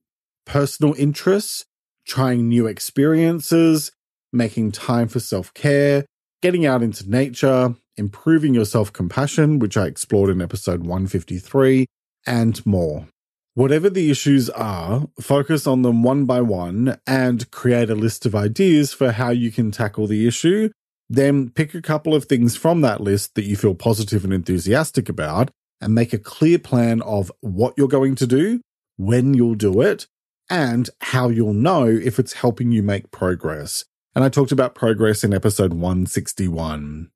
personal 0.45 0.93
interests, 0.95 1.65
trying 2.07 2.47
new 2.47 2.65
experiences, 2.67 3.91
making 4.31 4.71
time 4.71 5.07
for 5.07 5.19
self 5.19 5.53
care, 5.53 6.05
getting 6.41 6.65
out 6.65 6.81
into 6.81 7.09
nature, 7.09 7.75
improving 7.97 8.53
your 8.53 8.65
self 8.65 8.91
compassion, 8.93 9.59
which 9.59 9.77
I 9.77 9.85
explored 9.85 10.29
in 10.29 10.41
episode 10.41 10.81
153, 10.81 11.85
and 12.25 12.65
more. 12.65 13.07
Whatever 13.53 13.89
the 13.89 14.11
issues 14.11 14.51
are, 14.51 15.07
focus 15.19 15.65
on 15.65 15.81
them 15.81 16.03
one 16.03 16.25
by 16.25 16.41
one 16.41 16.99
and 17.07 17.49
create 17.49 17.89
a 17.89 17.95
list 17.95 18.25
of 18.25 18.35
ideas 18.35 18.93
for 18.93 19.11
how 19.13 19.31
you 19.31 19.51
can 19.51 19.71
tackle 19.71 20.05
the 20.05 20.27
issue. 20.27 20.69
Then 21.09 21.49
pick 21.49 21.73
a 21.73 21.81
couple 21.81 22.13
of 22.13 22.25
things 22.25 22.55
from 22.55 22.81
that 22.81 23.01
list 23.01 23.33
that 23.33 23.45
you 23.45 23.55
feel 23.55 23.73
positive 23.73 24.23
and 24.23 24.31
enthusiastic 24.31 25.09
about 25.09 25.49
and 25.81 25.95
make 25.95 26.13
a 26.13 26.19
clear 26.19 26.59
plan 26.59 27.01
of 27.01 27.31
what 27.41 27.73
you're 27.77 27.87
going 27.87 28.13
to 28.15 28.27
do, 28.27 28.61
when 28.97 29.33
you'll 29.33 29.55
do 29.55 29.81
it, 29.81 30.05
and 30.49 30.89
how 31.01 31.29
you'll 31.29 31.53
know 31.53 31.85
if 31.85 32.19
it's 32.19 32.33
helping 32.33 32.71
you 32.71 32.83
make 32.83 33.11
progress. 33.11 33.85
And 34.15 34.23
I 34.23 34.29
talked 34.29 34.51
about 34.51 34.75
progress 34.75 35.23
in 35.23 35.33
episode 35.33 35.73
161. 35.73 37.11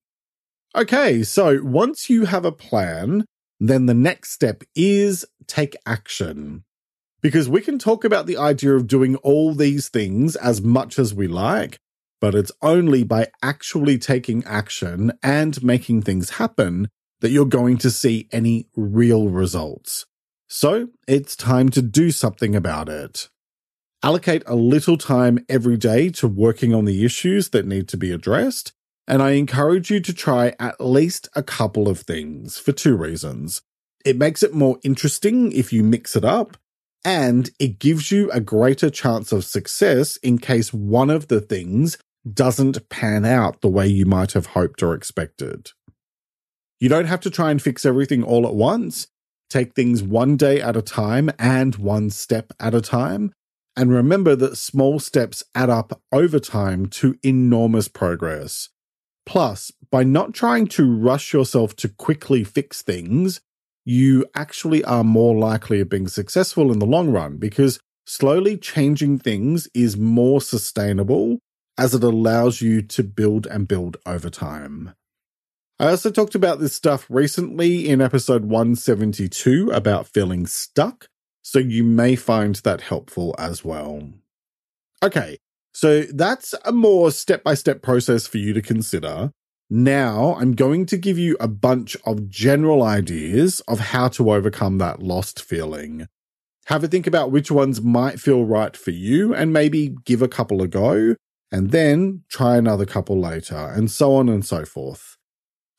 Okay, 0.76 1.24
so 1.24 1.62
once 1.64 2.10
you 2.10 2.26
have 2.26 2.46
a 2.46 2.52
plan, 2.52 3.26
then 3.60 3.86
the 3.86 3.94
next 3.94 4.32
step 4.32 4.64
is 4.76 5.26
take 5.48 5.76
action. 5.86 6.64
Because 7.22 7.50
we 7.50 7.62
can 7.62 7.78
talk 7.78 8.04
about 8.04 8.26
the 8.26 8.38
idea 8.38 8.74
of 8.76 8.88
doing 8.88 9.16
all 9.18 9.54
these 9.54 9.90
things 9.90 10.36
as 10.36 10.62
much 10.62 10.98
as 10.98 11.14
we 11.14 11.28
like, 11.28 11.78
but 12.20 12.34
it's 12.34 12.52
only 12.62 13.04
by 13.04 13.28
actually 13.44 13.98
taking 13.98 14.44
action 14.46 15.12
and 15.22 15.62
making 15.64 16.02
things 16.02 16.32
happen 16.32 16.90
that 17.20 17.32
you're 17.32 17.46
going 17.46 17.78
to 17.78 17.92
see 17.92 18.28
any 18.32 18.68
real 18.76 19.30
results. 19.30 20.06
So 20.54 20.90
it's 21.08 21.36
time 21.38 21.70
to 21.70 21.82
do 21.82 22.12
something 22.12 22.56
about 22.56 22.90
it. 22.90 23.30
Allocate 24.04 24.44
a 24.46 24.56
little 24.56 24.98
time 24.98 25.46
every 25.48 25.78
day 25.78 26.10
to 26.10 26.28
working 26.28 26.74
on 26.74 26.86
the 26.86 27.06
issues 27.06 27.50
that 27.50 27.66
need 27.66 27.88
to 27.88 27.98
be 27.98 28.12
addressed 28.12 28.74
and 29.08 29.22
I 29.22 29.32
encourage 29.32 29.92
you 29.92 30.00
to 30.00 30.14
try 30.14 30.56
at 30.60 30.80
least 30.80 31.28
a 31.36 31.44
couple 31.44 31.90
of 31.90 32.00
things 32.00 32.58
for 32.58 32.72
two 32.72 32.96
reasons. 32.96 33.62
It 34.06 34.18
makes 34.18 34.42
it 34.42 34.54
more 34.54 34.80
interesting 34.84 35.52
if 35.52 35.74
you 35.74 35.84
mix 35.84 36.16
it 36.16 36.24
up, 36.24 36.58
and 37.04 37.50
it 37.60 37.78
gives 37.80 38.12
you 38.12 38.32
a 38.32 38.40
greater 38.40 38.90
chance 38.90 39.32
of 39.32 39.44
success 39.44 40.18
in 40.18 40.38
case 40.38 40.74
one 40.74 41.10
of 41.10 41.28
the 41.28 41.42
things 41.42 41.98
doesn't 42.32 42.88
pan 42.90 43.26
out 43.26 43.62
the 43.62 43.68
way 43.68 43.88
you 43.88 44.06
might 44.06 44.32
have 44.32 44.48
hoped 44.48 44.82
or 44.82 44.94
expected. 44.94 45.72
You 46.80 46.88
don't 46.88 47.06
have 47.06 47.22
to 47.22 47.30
try 47.30 47.52
and 47.52 47.62
fix 47.62 47.86
everything 47.86 48.24
all 48.24 48.48
at 48.48 48.56
once. 48.56 49.08
Take 49.52 49.74
things 49.74 50.02
one 50.02 50.38
day 50.38 50.62
at 50.62 50.78
a 50.78 50.82
time 50.82 51.30
and 51.38 51.76
one 51.76 52.10
step 52.10 52.54
at 52.58 52.74
a 52.74 52.80
time. 52.80 53.34
And 53.76 53.92
remember 53.92 54.34
that 54.38 54.56
small 54.56 54.98
steps 54.98 55.44
add 55.54 55.70
up 55.70 56.02
over 56.10 56.40
time 56.40 56.86
to 57.02 57.18
enormous 57.22 57.90
progress. 57.90 58.70
Plus, 59.26 59.70
by 59.92 60.06
not 60.06 60.34
trying 60.34 60.68
to 60.68 60.90
rush 60.90 61.34
yourself 61.34 61.76
to 61.76 61.90
quickly 61.90 62.46
fix 62.46 62.82
things, 62.82 63.42
you 63.84 64.26
actually 64.36 64.86
are 64.86 65.04
more 65.04 65.36
likely 65.36 65.82
of 65.82 65.90
being 65.90 66.08
successful 66.08 66.72
in 66.72 66.80
the 66.80 66.86
long 66.86 67.10
run 67.10 67.36
because 67.36 67.78
slowly 68.06 68.56
changing 68.56 69.20
things 69.20 69.68
is 69.74 69.98
more 69.98 70.40
sustainable 70.40 71.40
as 71.78 71.94
it 71.94 72.06
allows 72.06 72.62
you 72.62 72.82
to 72.82 73.04
build 73.04 73.48
and 73.48 73.68
build 73.68 73.98
over 74.06 74.30
time. 74.30 74.94
I 75.82 75.90
also 75.90 76.12
talked 76.12 76.36
about 76.36 76.60
this 76.60 76.76
stuff 76.76 77.08
recently 77.10 77.90
in 77.90 78.02
episode 78.02 78.46
172 78.46 79.72
about 79.74 80.06
feeling 80.06 80.46
stuck, 80.46 81.08
so 81.42 81.58
you 81.58 81.84
may 81.84 82.16
find 82.16 82.54
that 82.58 82.82
helpful 82.82 83.34
as 83.40 83.66
well. 83.66 84.08
Okay, 85.02 85.40
so 85.74 86.04
that's 86.04 86.54
a 86.66 86.72
more 86.72 87.10
step 87.10 87.44
by 87.44 87.56
step 87.56 87.82
process 87.82 88.28
for 88.28 88.38
you 88.38 88.54
to 88.54 88.62
consider. 88.62 89.32
Now 89.72 90.36
I'm 90.40 90.54
going 90.54 90.86
to 90.86 90.98
give 90.98 91.18
you 91.18 91.36
a 91.40 91.48
bunch 91.48 91.98
of 92.06 92.30
general 92.30 92.84
ideas 92.84 93.60
of 93.62 93.80
how 93.80 94.08
to 94.10 94.32
overcome 94.34 94.78
that 94.78 95.02
lost 95.02 95.42
feeling. 95.42 96.06
Have 96.68 96.84
a 96.84 96.88
think 96.88 97.08
about 97.08 97.32
which 97.32 97.50
ones 97.50 97.82
might 97.82 98.20
feel 98.20 98.46
right 98.46 98.78
for 98.78 98.92
you 98.92 99.34
and 99.34 99.52
maybe 99.52 99.96
give 100.06 100.22
a 100.22 100.28
couple 100.28 100.62
a 100.62 100.68
go 100.68 101.16
and 101.52 101.72
then 101.72 102.22
try 102.30 102.56
another 102.56 102.86
couple 102.86 103.20
later 103.20 103.58
and 103.58 103.90
so 103.90 104.14
on 104.14 104.30
and 104.30 104.46
so 104.46 104.64
forth. 104.64 105.18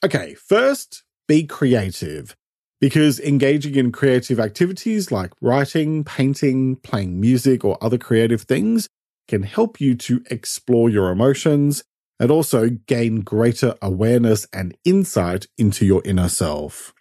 Okay, 0.04 0.34
first, 0.34 1.04
be 1.28 1.44
creative 1.44 2.34
because 2.80 3.20
engaging 3.20 3.76
in 3.76 3.92
creative 3.92 4.40
activities 4.40 5.12
like 5.12 5.30
writing, 5.40 6.02
painting, 6.02 6.74
playing 6.74 7.20
music, 7.20 7.64
or 7.64 7.78
other 7.80 7.98
creative 7.98 8.42
things 8.42 8.88
can 9.28 9.44
help 9.44 9.80
you 9.80 9.94
to 9.94 10.20
explore 10.28 10.90
your 10.90 11.10
emotions 11.10 11.84
and 12.18 12.32
also 12.32 12.68
gain 12.68 13.20
greater 13.20 13.76
awareness 13.80 14.48
and 14.52 14.76
insight 14.84 15.46
into 15.56 15.86
your 15.86 16.02
inner 16.04 16.28
self. 16.28 16.92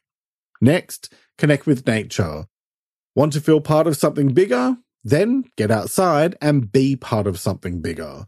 Next, 0.62 1.12
connect 1.40 1.66
with 1.66 1.88
nature. 1.88 2.46
Want 3.16 3.34
to 3.34 3.42
feel 3.42 3.62
part 3.62 3.88
of 3.88 3.98
something 3.98 4.36
bigger? 4.36 4.78
Then 5.04 5.46
get 5.58 5.72
outside 5.72 6.36
and 6.40 6.72
be 6.72 6.96
part 6.96 7.26
of 7.26 7.40
something 7.40 7.82
bigger. 7.82 8.28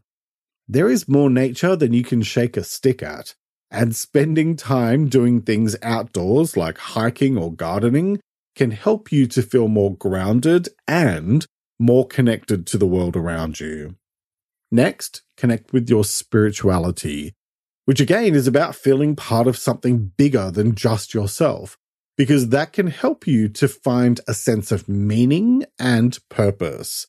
There 0.67 0.89
is 0.89 1.07
more 1.07 1.29
nature 1.29 1.75
than 1.75 1.93
you 1.93 2.03
can 2.03 2.23
shake 2.23 2.57
a 2.57 2.63
stick 2.63 3.03
at, 3.03 3.35
and 3.73 3.95
spending 3.95 4.55
time 4.55 5.09
doing 5.09 5.41
things 5.41 5.75
outdoors 5.81 6.55
like 6.55 6.77
hiking 6.77 7.37
or 7.37 7.51
gardening 7.51 8.19
can 8.55 8.71
help 8.71 9.11
you 9.11 9.25
to 9.25 9.41
feel 9.41 9.67
more 9.67 9.95
grounded 9.95 10.69
and 10.87 11.47
more 11.79 12.07
connected 12.07 12.67
to 12.67 12.77
the 12.77 12.85
world 12.85 13.17
around 13.17 13.59
you. 13.59 13.95
Next, 14.71 15.23
connect 15.37 15.73
with 15.73 15.89
your 15.89 16.03
spirituality, 16.03 17.33
which 17.85 17.99
again 17.99 18.35
is 18.35 18.47
about 18.47 18.75
feeling 18.75 19.15
part 19.15 19.47
of 19.47 19.57
something 19.57 20.11
bigger 20.17 20.51
than 20.51 20.75
just 20.75 21.13
yourself, 21.13 21.77
because 22.15 22.49
that 22.49 22.73
can 22.73 22.87
help 22.87 23.25
you 23.25 23.49
to 23.49 23.67
find 23.67 24.21
a 24.27 24.35
sense 24.35 24.71
of 24.71 24.87
meaning 24.87 25.65
and 25.79 26.19
purpose. 26.29 27.07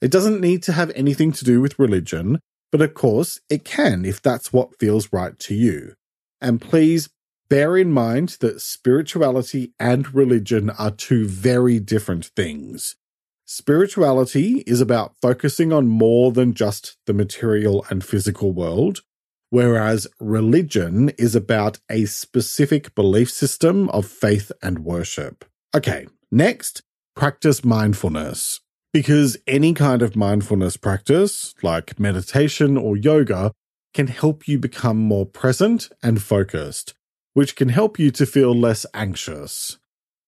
It 0.00 0.10
doesn't 0.10 0.40
need 0.40 0.62
to 0.64 0.72
have 0.72 0.90
anything 0.94 1.32
to 1.32 1.44
do 1.44 1.60
with 1.60 1.78
religion, 1.78 2.40
but 2.72 2.80
of 2.80 2.94
course 2.94 3.40
it 3.50 3.64
can 3.64 4.04
if 4.04 4.20
that's 4.20 4.52
what 4.52 4.78
feels 4.78 5.12
right 5.12 5.38
to 5.40 5.54
you. 5.54 5.94
And 6.40 6.60
please 6.60 7.08
bear 7.48 7.76
in 7.76 7.92
mind 7.92 8.36
that 8.40 8.60
spirituality 8.60 9.72
and 9.78 10.14
religion 10.14 10.70
are 10.70 10.90
two 10.90 11.26
very 11.26 11.78
different 11.78 12.26
things. 12.26 12.96
Spirituality 13.44 14.64
is 14.66 14.80
about 14.80 15.14
focusing 15.22 15.72
on 15.72 15.86
more 15.86 16.32
than 16.32 16.52
just 16.52 16.96
the 17.06 17.14
material 17.14 17.86
and 17.88 18.04
physical 18.04 18.50
world, 18.50 19.02
whereas 19.50 20.08
religion 20.18 21.10
is 21.10 21.36
about 21.36 21.78
a 21.88 22.06
specific 22.06 22.92
belief 22.96 23.30
system 23.30 23.88
of 23.90 24.04
faith 24.04 24.50
and 24.62 24.80
worship. 24.80 25.44
Okay, 25.74 26.08
next, 26.32 26.82
practice 27.14 27.64
mindfulness. 27.64 28.60
Because 28.92 29.36
any 29.46 29.74
kind 29.74 30.02
of 30.02 30.16
mindfulness 30.16 30.76
practice, 30.76 31.54
like 31.62 32.00
meditation 32.00 32.76
or 32.76 32.96
yoga, 32.96 33.52
can 33.96 34.08
help 34.08 34.46
you 34.46 34.58
become 34.58 34.98
more 34.98 35.24
present 35.24 35.88
and 36.02 36.22
focused, 36.22 36.92
which 37.32 37.56
can 37.56 37.70
help 37.70 37.98
you 37.98 38.10
to 38.10 38.26
feel 38.26 38.54
less 38.54 38.84
anxious. 38.92 39.78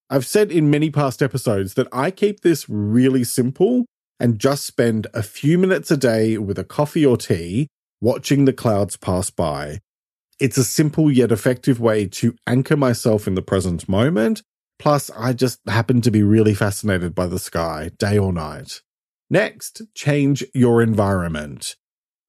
I've 0.09 0.25
said 0.25 0.51
in 0.51 0.71
many 0.71 0.91
past 0.91 1.23
episodes 1.23 1.75
that 1.75 1.87
I 1.93 2.11
keep 2.11 2.41
this 2.41 2.67
really 2.67 3.25
simple 3.25 3.85
and 4.19 4.39
just 4.39 4.65
spend 4.65 5.07
a 5.13 5.23
few 5.23 5.59
minutes 5.59 5.91
a 5.91 5.99
day 5.99 6.39
with 6.39 6.59
a 6.59 6.65
coffee 6.65 7.05
or 7.05 7.19
tea 7.19 7.69
watching 8.01 8.47
the 8.47 8.55
clouds 8.55 8.97
pass 8.97 9.29
by. 9.29 9.81
It's 10.41 10.57
a 10.57 10.65
simple 10.65 11.13
yet 11.13 11.31
effective 11.31 11.79
way 11.79 12.07
to 12.07 12.37
anchor 12.47 12.77
myself 12.77 13.27
in 13.27 13.35
the 13.35 13.43
present 13.43 13.87
moment. 13.87 14.41
Plus, 14.79 15.11
I 15.11 15.35
just 15.35 15.61
happen 15.69 16.01
to 16.01 16.11
be 16.11 16.23
really 16.23 16.55
fascinated 16.55 17.15
by 17.15 17.27
the 17.27 17.39
sky, 17.39 17.91
day 17.99 18.17
or 18.17 18.33
night. 18.33 18.81
Next, 19.29 19.83
change 19.95 20.43
your 20.55 20.81
environment. 20.81 21.77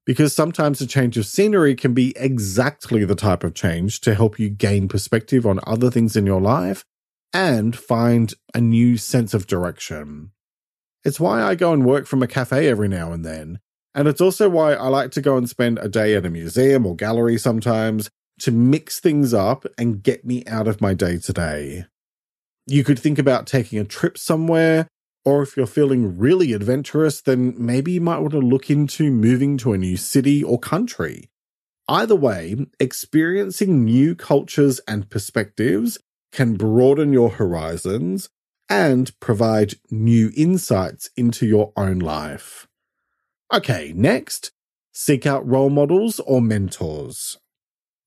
Because 0.09 0.33
sometimes 0.33 0.81
a 0.81 0.87
change 0.87 1.19
of 1.19 1.27
scenery 1.27 1.75
can 1.75 1.93
be 1.93 2.15
exactly 2.17 3.05
the 3.05 3.13
type 3.13 3.43
of 3.43 3.53
change 3.53 4.01
to 4.01 4.15
help 4.15 4.39
you 4.39 4.49
gain 4.49 4.87
perspective 4.87 5.45
on 5.45 5.59
other 5.67 5.91
things 5.91 6.15
in 6.15 6.25
your 6.25 6.41
life 6.41 6.83
and 7.31 7.77
find 7.77 8.33
a 8.55 8.59
new 8.59 8.97
sense 8.97 9.35
of 9.35 9.45
direction. 9.45 10.31
It's 11.03 11.19
why 11.19 11.43
I 11.43 11.53
go 11.53 11.73
and 11.73 11.85
work 11.85 12.07
from 12.07 12.23
a 12.23 12.27
cafe 12.27 12.67
every 12.67 12.87
now 12.87 13.11
and 13.11 13.23
then. 13.23 13.59
And 13.93 14.07
it's 14.07 14.19
also 14.19 14.49
why 14.49 14.73
I 14.73 14.87
like 14.87 15.11
to 15.11 15.21
go 15.21 15.37
and 15.37 15.47
spend 15.47 15.77
a 15.77 15.87
day 15.87 16.15
at 16.15 16.25
a 16.25 16.31
museum 16.31 16.87
or 16.87 16.95
gallery 16.95 17.37
sometimes 17.37 18.09
to 18.39 18.51
mix 18.51 18.99
things 18.99 19.31
up 19.31 19.67
and 19.77 20.01
get 20.01 20.25
me 20.25 20.43
out 20.47 20.67
of 20.67 20.81
my 20.81 20.95
day 20.95 21.19
to 21.19 21.33
day. 21.33 21.85
You 22.65 22.83
could 22.83 22.97
think 22.97 23.19
about 23.19 23.45
taking 23.45 23.77
a 23.77 23.85
trip 23.85 24.17
somewhere, 24.17 24.87
or 25.25 25.41
if 25.41 25.57
you're 25.57 25.67
feeling 25.67 26.17
really 26.17 26.53
adventurous, 26.53 27.21
then 27.21 27.53
maybe 27.57 27.93
you 27.93 28.01
might 28.01 28.19
want 28.19 28.31
to 28.31 28.39
look 28.39 28.69
into 28.69 29.11
moving 29.11 29.57
to 29.57 29.73
a 29.73 29.77
new 29.77 29.97
city 29.97 30.43
or 30.43 30.59
country. 30.59 31.29
Either 31.87 32.15
way, 32.15 32.55
experiencing 32.79 33.83
new 33.83 34.15
cultures 34.15 34.79
and 34.87 35.09
perspectives 35.09 35.97
can 36.31 36.55
broaden 36.55 37.11
your 37.11 37.29
horizons 37.31 38.29
and 38.69 39.17
provide 39.19 39.73
new 39.89 40.31
insights 40.35 41.09
into 41.17 41.45
your 41.45 41.73
own 41.75 41.99
life. 41.99 42.67
Okay, 43.51 43.91
next, 43.95 44.51
seek 44.91 45.25
out 45.25 45.47
role 45.47 45.71
models 45.71 46.19
or 46.19 46.41
mentors. 46.41 47.39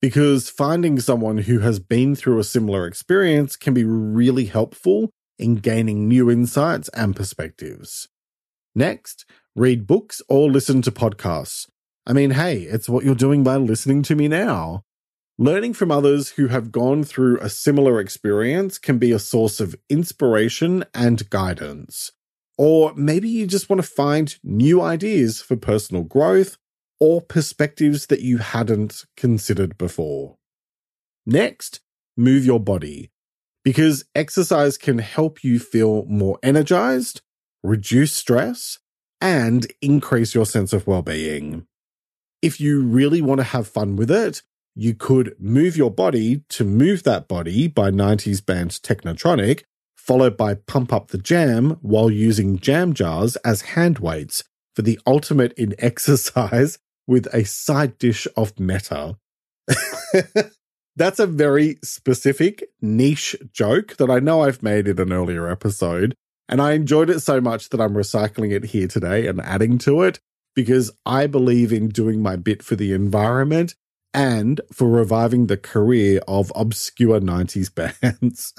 Because 0.00 0.48
finding 0.48 1.00
someone 1.00 1.38
who 1.38 1.58
has 1.60 1.78
been 1.78 2.14
through 2.14 2.38
a 2.38 2.44
similar 2.44 2.86
experience 2.86 3.56
can 3.56 3.74
be 3.74 3.84
really 3.84 4.46
helpful 4.46 5.10
in 5.42 5.56
gaining 5.56 6.08
new 6.08 6.30
insights 6.30 6.88
and 6.90 7.14
perspectives. 7.14 8.08
Next, 8.74 9.26
read 9.54 9.86
books 9.86 10.22
or 10.28 10.50
listen 10.50 10.80
to 10.82 10.90
podcasts. 10.90 11.68
I 12.06 12.12
mean, 12.12 12.30
hey, 12.32 12.62
it's 12.62 12.88
what 12.88 13.04
you're 13.04 13.14
doing 13.14 13.44
by 13.44 13.56
listening 13.56 14.02
to 14.04 14.16
me 14.16 14.28
now. 14.28 14.84
Learning 15.38 15.74
from 15.74 15.90
others 15.90 16.30
who 16.30 16.48
have 16.48 16.72
gone 16.72 17.04
through 17.04 17.38
a 17.40 17.48
similar 17.48 18.00
experience 18.00 18.78
can 18.78 18.98
be 18.98 19.12
a 19.12 19.18
source 19.18 19.60
of 19.60 19.76
inspiration 19.88 20.84
and 20.94 21.28
guidance. 21.30 22.12
Or 22.58 22.92
maybe 22.94 23.28
you 23.28 23.46
just 23.46 23.68
want 23.68 23.82
to 23.82 23.88
find 23.88 24.36
new 24.42 24.80
ideas 24.80 25.40
for 25.40 25.56
personal 25.56 26.02
growth 26.02 26.58
or 27.00 27.20
perspectives 27.20 28.06
that 28.06 28.20
you 28.20 28.38
hadn't 28.38 29.04
considered 29.16 29.76
before. 29.78 30.36
Next, 31.26 31.80
move 32.16 32.44
your 32.44 32.60
body 32.60 33.11
because 33.64 34.04
exercise 34.14 34.76
can 34.76 34.98
help 34.98 35.44
you 35.44 35.58
feel 35.58 36.04
more 36.06 36.38
energized, 36.42 37.20
reduce 37.62 38.12
stress, 38.12 38.78
and 39.20 39.66
increase 39.80 40.34
your 40.34 40.46
sense 40.46 40.72
of 40.72 40.86
well-being. 40.86 41.66
If 42.40 42.60
you 42.60 42.82
really 42.82 43.22
want 43.22 43.38
to 43.38 43.44
have 43.44 43.68
fun 43.68 43.94
with 43.96 44.10
it, 44.10 44.42
you 44.74 44.94
could 44.94 45.36
move 45.38 45.76
your 45.76 45.90
body 45.90 46.42
to 46.48 46.64
move 46.64 47.04
that 47.04 47.28
body 47.28 47.68
by 47.68 47.90
90s 47.90 48.44
band 48.44 48.70
Technotronic, 48.70 49.62
followed 49.96 50.36
by 50.36 50.54
Pump 50.54 50.92
Up 50.92 51.08
the 51.08 51.18
Jam 51.18 51.78
while 51.82 52.10
using 52.10 52.58
jam 52.58 52.94
jars 52.94 53.36
as 53.36 53.62
hand 53.62 53.98
weights 54.00 54.42
for 54.74 54.82
the 54.82 54.98
ultimate 55.06 55.52
in 55.52 55.74
exercise 55.78 56.78
with 57.06 57.26
a 57.32 57.44
side 57.44 57.98
dish 57.98 58.26
of 58.36 58.58
meta. 58.58 59.16
That's 60.96 61.18
a 61.18 61.26
very 61.26 61.78
specific 61.82 62.68
niche 62.80 63.36
joke 63.52 63.96
that 63.96 64.10
I 64.10 64.18
know 64.18 64.42
I've 64.42 64.62
made 64.62 64.86
in 64.88 65.00
an 65.00 65.12
earlier 65.12 65.48
episode. 65.50 66.14
And 66.48 66.60
I 66.60 66.72
enjoyed 66.72 67.08
it 67.08 67.20
so 67.20 67.40
much 67.40 67.70
that 67.70 67.80
I'm 67.80 67.94
recycling 67.94 68.52
it 68.52 68.64
here 68.64 68.88
today 68.88 69.26
and 69.26 69.40
adding 69.40 69.78
to 69.78 70.02
it 70.02 70.20
because 70.54 70.90
I 71.06 71.26
believe 71.26 71.72
in 71.72 71.88
doing 71.88 72.20
my 72.20 72.36
bit 72.36 72.62
for 72.62 72.76
the 72.76 72.92
environment 72.92 73.74
and 74.12 74.60
for 74.70 74.88
reviving 74.88 75.46
the 75.46 75.56
career 75.56 76.20
of 76.28 76.52
obscure 76.54 77.20
90s 77.20 77.74
bands. 78.02 78.52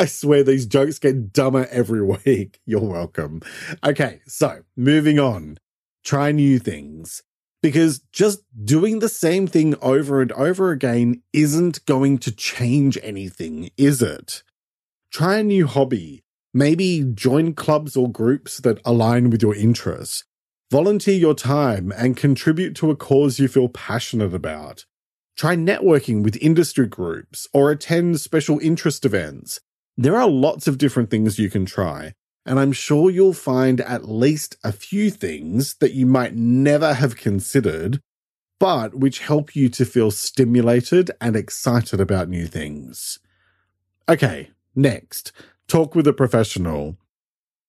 I 0.00 0.06
swear 0.06 0.42
these 0.42 0.66
jokes 0.66 0.98
get 0.98 1.32
dumber 1.32 1.68
every 1.70 2.02
week. 2.02 2.58
You're 2.66 2.80
welcome. 2.80 3.40
Okay, 3.84 4.20
so 4.26 4.62
moving 4.76 5.20
on. 5.20 5.58
Try 6.04 6.32
new 6.32 6.58
things. 6.58 7.22
Because 7.62 8.00
just 8.12 8.42
doing 8.64 8.98
the 8.98 9.08
same 9.08 9.46
thing 9.46 9.76
over 9.80 10.20
and 10.20 10.32
over 10.32 10.72
again 10.72 11.22
isn't 11.32 11.84
going 11.86 12.18
to 12.18 12.32
change 12.32 12.98
anything, 13.02 13.70
is 13.76 14.02
it? 14.02 14.42
Try 15.12 15.38
a 15.38 15.42
new 15.44 15.66
hobby. 15.66 16.24
Maybe 16.52 17.04
join 17.14 17.54
clubs 17.54 17.96
or 17.96 18.10
groups 18.10 18.58
that 18.58 18.80
align 18.84 19.30
with 19.30 19.42
your 19.42 19.54
interests. 19.54 20.24
Volunteer 20.70 21.14
your 21.14 21.34
time 21.34 21.92
and 21.96 22.16
contribute 22.16 22.74
to 22.76 22.90
a 22.90 22.96
cause 22.96 23.38
you 23.38 23.46
feel 23.46 23.68
passionate 23.68 24.34
about. 24.34 24.84
Try 25.36 25.54
networking 25.54 26.22
with 26.22 26.36
industry 26.42 26.86
groups 26.86 27.46
or 27.52 27.70
attend 27.70 28.20
special 28.20 28.58
interest 28.58 29.04
events. 29.04 29.60
There 29.96 30.16
are 30.16 30.28
lots 30.28 30.66
of 30.66 30.78
different 30.78 31.10
things 31.10 31.38
you 31.38 31.50
can 31.50 31.64
try, 31.64 32.14
and 32.44 32.58
I'm 32.58 32.72
sure 32.72 33.10
you'll 33.10 33.32
find 33.32 33.80
at 33.80 34.08
least 34.08 34.56
a 34.64 34.72
few 34.72 35.10
things 35.10 35.74
that 35.74 35.92
you 35.92 36.06
might 36.06 36.34
never 36.34 36.94
have 36.94 37.16
considered, 37.16 38.00
but 38.58 38.94
which 38.94 39.20
help 39.20 39.54
you 39.54 39.68
to 39.70 39.84
feel 39.84 40.10
stimulated 40.10 41.10
and 41.20 41.36
excited 41.36 42.00
about 42.00 42.28
new 42.28 42.46
things. 42.46 43.18
Okay, 44.08 44.50
next, 44.74 45.32
talk 45.68 45.94
with 45.94 46.06
a 46.06 46.12
professional. 46.12 46.96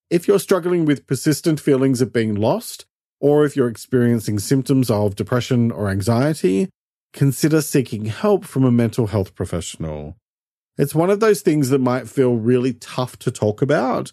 If 0.09 0.27
you're 0.27 0.39
struggling 0.39 0.85
with 0.85 1.07
persistent 1.07 1.59
feelings 1.59 2.01
of 2.01 2.13
being 2.13 2.35
lost, 2.35 2.85
or 3.19 3.45
if 3.45 3.55
you're 3.55 3.69
experiencing 3.69 4.37
symptoms 4.37 4.89
of 4.89 5.15
depression 5.15 5.71
or 5.71 5.89
anxiety, 5.89 6.69
consider 7.13 7.61
seeking 7.61 8.05
help 8.05 8.43
from 8.43 8.65
a 8.65 8.71
mental 8.71 9.07
health 9.07 9.33
professional. 9.35 10.17
It's 10.77 10.95
one 10.95 11.09
of 11.09 11.19
those 11.19 11.41
things 11.41 11.69
that 11.69 11.79
might 11.79 12.09
feel 12.09 12.35
really 12.35 12.73
tough 12.73 13.17
to 13.19 13.31
talk 13.31 13.61
about, 13.61 14.11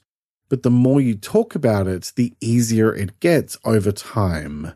but 0.51 0.63
the 0.63 0.71
more 0.71 1.01
you 1.01 1.15
talk 1.15 1.55
about 1.55 1.87
it, 1.87 2.13
the 2.17 2.35
easier 2.41 2.95
it 2.95 3.19
gets 3.21 3.57
over 3.65 3.93
time. 3.93 4.75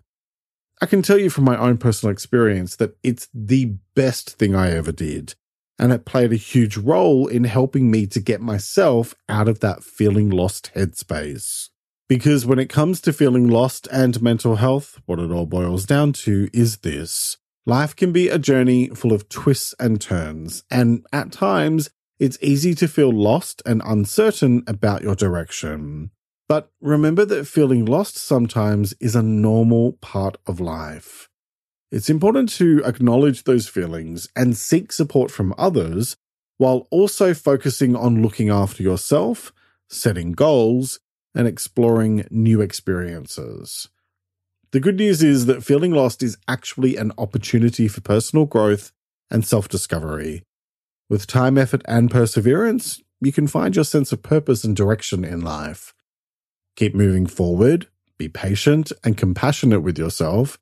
I 0.81 0.87
can 0.87 1.03
tell 1.03 1.19
you 1.19 1.29
from 1.29 1.45
my 1.45 1.59
own 1.59 1.77
personal 1.77 2.13
experience 2.13 2.77
that 2.77 2.97
it's 3.03 3.29
the 3.35 3.75
best 3.95 4.31
thing 4.39 4.55
I 4.55 4.71
ever 4.71 4.93
did, 4.93 5.35
and 5.79 5.93
it 5.93 6.05
played 6.05 6.33
a 6.33 6.37
huge 6.37 6.77
role 6.77 7.27
in 7.27 7.45
helping 7.45 7.91
me 7.91 8.07
to 8.07 8.21
get 8.21 8.41
myself 8.41 9.15
out 9.29 9.49
of 9.49 9.61
that 9.61 9.85
feeling 9.85 10.31
lost 10.31 10.71
headspace. 10.75 11.69
Because 12.09 12.47
when 12.47 12.59
it 12.59 12.69
comes 12.69 13.01
to 13.03 13.13
feeling 13.13 13.49
lost 13.49 13.89
and 13.91 14.23
mental 14.23 14.57
health, 14.57 15.01
what 15.07 15.19
it 15.19 15.31
all 15.31 15.47
boils 15.47 15.87
down 15.87 16.13
to 16.13 16.49
is 16.53 16.79
this. 16.79 17.39
Life 17.67 17.97
can 17.97 18.13
be 18.13 18.29
a 18.29 18.39
journey 18.39 18.89
full 18.89 19.13
of 19.13 19.29
twists 19.31 19.75
and 19.81 20.01
turns, 20.01 20.65
and 20.71 21.07
at 21.13 21.33
times, 21.33 21.89
it's 22.25 22.39
easy 22.41 22.75
to 22.75 22.89
feel 22.89 23.13
lost 23.13 23.61
and 23.67 23.83
uncertain 23.85 24.65
about 24.67 25.03
your 25.03 25.15
direction. 25.15 26.11
But 26.49 26.71
remember 26.81 27.27
that 27.27 27.47
feeling 27.47 27.85
lost 27.85 28.17
sometimes 28.17 28.95
is 28.95 29.15
a 29.15 29.23
normal 29.23 29.99
part 30.01 30.39
of 30.47 30.59
life. 30.59 31.29
It's 31.93 32.09
important 32.09 32.49
to 32.53 32.83
acknowledge 32.87 33.45
those 33.45 33.69
feelings 33.69 34.27
and 34.35 34.57
seek 34.57 34.91
support 34.91 35.31
from 35.31 35.55
others 35.59 36.17
while 36.57 36.89
also 36.91 37.35
focusing 37.35 37.95
on 37.95 38.23
looking 38.23 38.49
after 38.49 38.83
yourself, 38.83 39.53
setting 39.91 40.33
goals, 40.33 41.01
and 41.35 41.47
exploring 41.47 42.27
new 42.31 42.63
experiences. 42.63 43.91
The 44.71 44.81
good 44.81 44.97
news 44.97 45.23
is 45.23 45.45
that 45.45 45.63
feeling 45.63 45.93
lost 45.93 46.23
is 46.23 46.39
actually 46.49 46.97
an 46.97 47.13
opportunity 47.19 47.87
for 47.87 48.01
personal 48.01 48.47
growth 48.47 48.93
and 49.31 49.45
self 49.45 49.69
discovery. 49.69 50.43
With 51.09 51.27
time, 51.27 51.59
effort, 51.59 51.83
and 51.87 52.11
perseverance, 52.11 53.03
you 53.21 53.33
can 53.33 53.47
find 53.47 53.75
your 53.77 53.85
sense 53.85 54.13
of 54.13 54.23
purpose 54.23 54.65
and 54.65 54.75
direction 54.75 55.25
in 55.25 55.41
life. 55.41 55.95
Keep 56.77 56.95
moving 56.95 57.27
forward, 57.27 57.89
be 58.19 58.29
patient 58.29 58.93
and 59.03 59.17
compassionate 59.17 59.83
with 59.83 59.99
yourself, 59.99 60.59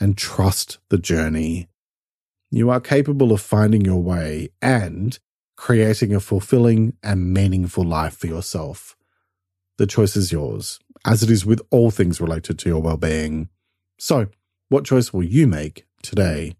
and 0.00 0.16
trust 0.16 0.78
the 0.88 0.98
journey. 0.98 1.68
You 2.50 2.70
are 2.70 2.80
capable 2.80 3.32
of 3.32 3.40
finding 3.40 3.82
your 3.82 4.02
way 4.02 4.48
and 4.60 5.18
creating 5.56 6.14
a 6.14 6.20
fulfilling 6.20 6.96
and 7.02 7.32
meaningful 7.32 7.84
life 7.84 8.16
for 8.16 8.26
yourself. 8.26 8.96
The 9.78 9.86
choice 9.86 10.16
is 10.16 10.32
yours, 10.32 10.80
as 11.06 11.22
it 11.22 11.30
is 11.30 11.46
with 11.46 11.62
all 11.70 11.90
things 11.90 12.20
related 12.20 12.58
to 12.58 12.68
your 12.68 12.82
well-being. 12.82 13.48
So, 13.98 14.28
what 14.68 14.84
choice 14.84 15.12
will 15.12 15.22
you 15.22 15.46
make 15.46 15.86
today? 16.02 16.56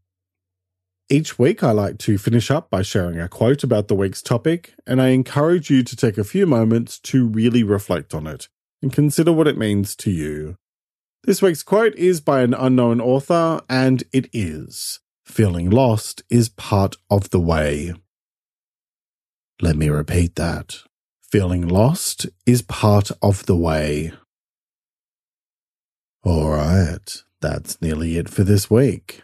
Each 1.13 1.39
week, 1.39 1.63
I 1.63 1.73
like 1.73 1.99
to 1.99 2.17
finish 2.17 2.51
up 2.51 2.71
by 2.71 2.81
sharing 2.81 3.21
a 3.21 3.29
quote 3.29 3.63
about 3.63 3.89
the 3.89 3.95
week's 3.95 4.23
topic, 4.23 4.73
and 4.87 4.99
I 4.99 5.09
encourage 5.09 5.69
you 5.69 5.83
to 5.83 5.95
take 5.95 6.17
a 6.17 6.25
few 6.25 6.47
moments 6.47 6.99
to 7.01 7.29
really 7.29 7.63
reflect 7.63 8.15
on 8.15 8.27
it 8.27 8.49
and 8.81 8.91
consider 8.91 9.31
what 9.31 9.47
it 9.47 9.59
means 9.59 9.95
to 9.97 10.11
you. 10.11 10.57
This 11.25 11.43
week's 11.43 11.63
quote 11.63 11.95
is 11.97 12.23
by 12.23 12.41
an 12.41 12.55
unknown 12.55 12.99
author, 12.99 13.61
and 13.69 14.03
it 14.11 14.31
is 14.33 15.01
feeling 15.27 15.69
lost 15.69 16.23
is 16.31 16.49
part 16.49 16.97
of 17.11 17.29
the 17.29 17.41
way. 17.41 17.93
Let 19.61 19.77
me 19.77 19.91
repeat 19.91 20.37
that. 20.37 20.79
Feeling 21.21 21.69
lost 21.69 22.27
is 22.47 22.63
part 22.63 23.11
of 23.21 23.45
the 23.45 23.57
way. 23.57 24.15
All 26.25 26.49
right, 26.49 27.23
that's 27.43 27.83
nearly 27.83 28.17
it 28.17 28.31
for 28.31 28.45
this 28.45 28.71
week. 28.71 29.23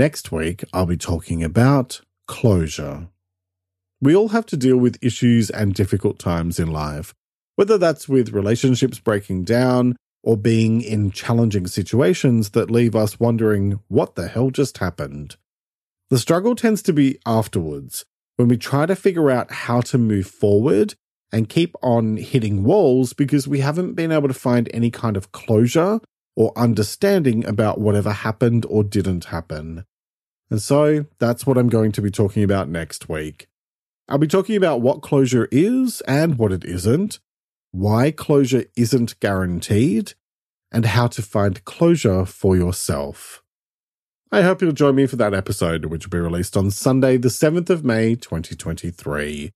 Next 0.00 0.32
week, 0.32 0.64
I'll 0.72 0.86
be 0.86 0.96
talking 0.96 1.44
about 1.44 2.00
closure. 2.26 3.08
We 4.00 4.16
all 4.16 4.28
have 4.28 4.46
to 4.46 4.56
deal 4.56 4.78
with 4.78 4.96
issues 5.02 5.50
and 5.50 5.74
difficult 5.74 6.18
times 6.18 6.58
in 6.58 6.72
life, 6.72 7.12
whether 7.56 7.76
that's 7.76 8.08
with 8.08 8.32
relationships 8.32 8.98
breaking 8.98 9.44
down 9.44 9.96
or 10.22 10.38
being 10.38 10.80
in 10.80 11.10
challenging 11.10 11.66
situations 11.66 12.52
that 12.52 12.70
leave 12.70 12.96
us 12.96 13.20
wondering 13.20 13.78
what 13.88 14.14
the 14.14 14.28
hell 14.28 14.48
just 14.48 14.78
happened. 14.78 15.36
The 16.08 16.18
struggle 16.18 16.56
tends 16.56 16.80
to 16.84 16.94
be 16.94 17.18
afterwards, 17.26 18.06
when 18.36 18.48
we 18.48 18.56
try 18.56 18.86
to 18.86 18.96
figure 18.96 19.30
out 19.30 19.52
how 19.52 19.82
to 19.82 19.98
move 19.98 20.28
forward 20.28 20.94
and 21.30 21.46
keep 21.46 21.76
on 21.82 22.16
hitting 22.16 22.64
walls 22.64 23.12
because 23.12 23.46
we 23.46 23.60
haven't 23.60 23.96
been 23.96 24.12
able 24.12 24.28
to 24.28 24.44
find 24.48 24.70
any 24.72 24.90
kind 24.90 25.18
of 25.18 25.30
closure 25.32 26.00
or 26.36 26.54
understanding 26.56 27.44
about 27.44 27.78
whatever 27.78 28.12
happened 28.12 28.64
or 28.70 28.82
didn't 28.82 29.26
happen. 29.26 29.84
And 30.50 30.60
so 30.60 31.06
that's 31.18 31.46
what 31.46 31.56
I'm 31.56 31.68
going 31.68 31.92
to 31.92 32.02
be 32.02 32.10
talking 32.10 32.42
about 32.42 32.68
next 32.68 33.08
week. 33.08 33.48
I'll 34.08 34.18
be 34.18 34.26
talking 34.26 34.56
about 34.56 34.80
what 34.80 35.02
closure 35.02 35.48
is 35.52 36.00
and 36.02 36.36
what 36.36 36.50
it 36.50 36.64
isn't, 36.64 37.20
why 37.70 38.10
closure 38.10 38.64
isn't 38.76 39.20
guaranteed, 39.20 40.14
and 40.72 40.84
how 40.84 41.06
to 41.06 41.22
find 41.22 41.64
closure 41.64 42.24
for 42.26 42.56
yourself. 42.56 43.42
I 44.32 44.42
hope 44.42 44.62
you'll 44.62 44.72
join 44.72 44.96
me 44.96 45.06
for 45.06 45.16
that 45.16 45.34
episode, 45.34 45.86
which 45.86 46.06
will 46.06 46.10
be 46.10 46.18
released 46.18 46.56
on 46.56 46.70
Sunday, 46.70 47.16
the 47.16 47.28
7th 47.28 47.70
of 47.70 47.84
May, 47.84 48.14
2023. 48.14 49.52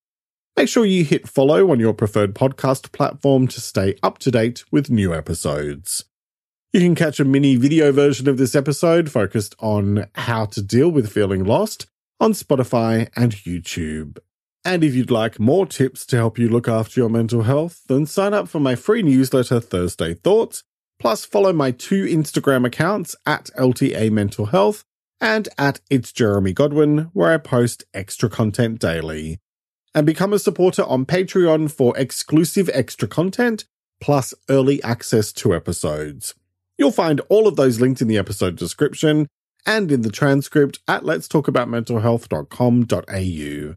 Make 0.57 0.69
sure 0.69 0.85
you 0.85 1.05
hit 1.05 1.29
follow 1.29 1.71
on 1.73 1.81
your 1.81 1.95
preferred 1.95 2.35
podcast 2.35 2.93
platform 2.93 3.49
to 3.49 3.61
stay 3.61 3.97
up 4.03 4.19
to 4.19 4.31
date 4.31 4.65
with 4.71 4.91
new 4.91 5.13
episodes. 5.13 6.05
You 6.75 6.81
can 6.81 6.97
catch 6.97 7.21
a 7.21 7.25
mini 7.25 7.55
video 7.55 7.93
version 7.93 8.29
of 8.29 8.37
this 8.37 8.57
episode 8.57 9.09
focused 9.09 9.55
on 9.61 10.09
how 10.17 10.47
to 10.47 10.61
deal 10.61 10.89
with 10.89 11.13
feeling 11.13 11.45
lost 11.45 11.87
on 12.19 12.33
Spotify 12.33 13.09
and 13.15 13.31
YouTube. 13.31 14.19
And 14.65 14.83
if 14.83 14.93
you'd 14.93 15.09
like 15.09 15.39
more 15.39 15.67
tips 15.67 16.05
to 16.07 16.17
help 16.17 16.37
you 16.37 16.49
look 16.49 16.67
after 16.67 16.99
your 16.99 17.09
mental 17.09 17.43
health, 17.43 17.83
then 17.87 18.07
sign 18.07 18.35
up 18.35 18.49
for 18.49 18.59
my 18.59 18.75
free 18.75 19.05
newsletter, 19.05 19.61
Thursday 19.61 20.15
Thoughts, 20.15 20.65
plus 20.99 21.25
follow 21.25 21.53
my 21.53 21.71
two 21.71 22.07
Instagram 22.07 22.67
accounts 22.67 23.15
at 23.25 23.51
LTA 23.57 24.11
Mental 24.11 24.47
Health 24.47 24.83
and 25.21 25.49
at 25.57 25.79
It's 25.91 26.11
Jeremy 26.11 26.53
Godwin, 26.53 27.09
where 27.13 27.31
I 27.31 27.37
post 27.37 27.85
extra 27.95 28.29
content 28.29 28.81
daily. 28.81 29.39
And 29.95 30.05
become 30.05 30.33
a 30.33 30.41
supporter 30.41 30.83
on 30.83 31.07
Patreon 31.07 31.71
for 31.71 31.97
exclusive 31.97 32.69
extra 32.75 33.07
content, 33.07 33.65
plus 34.01 34.35
early 34.51 34.83
access 34.83 35.33
to 35.35 35.55
episodes. 35.55 36.35
You'll 36.77 36.93
find 36.93 37.21
all 37.29 37.47
of 37.47 37.57
those 37.57 37.81
linked 37.81 38.03
in 38.03 38.09
the 38.09 38.19
episode 38.19 38.57
description 38.57 39.29
and 39.67 39.91
in 39.91 40.03
the 40.03 40.11
transcript 40.11 40.81
at 40.87 41.03
letstalkaboutmentalhealth.com.au. 41.03 43.75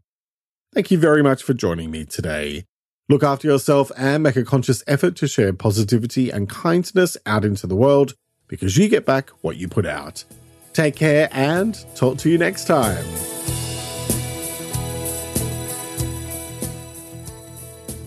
Thank 0.74 0.90
you 0.90 0.98
very 0.98 1.22
much 1.22 1.42
for 1.42 1.54
joining 1.54 1.90
me 1.90 2.04
today. 2.04 2.66
Look 3.08 3.22
after 3.22 3.48
yourself 3.48 3.90
and 3.96 4.22
make 4.22 4.36
a 4.36 4.44
conscious 4.44 4.84
effort 4.86 5.16
to 5.16 5.26
share 5.26 5.54
positivity 5.54 6.30
and 6.30 6.48
kindness 6.48 7.16
out 7.24 7.44
into 7.44 7.66
the 7.66 7.76
world 7.76 8.14
because 8.48 8.76
you 8.76 8.88
get 8.88 9.06
back 9.06 9.30
what 9.40 9.56
you 9.56 9.68
put 9.68 9.86
out. 9.86 10.24
Take 10.74 10.96
care 10.96 11.30
and 11.32 11.82
talk 11.96 12.18
to 12.18 12.30
you 12.30 12.36
next 12.36 12.66
time. 12.66 13.37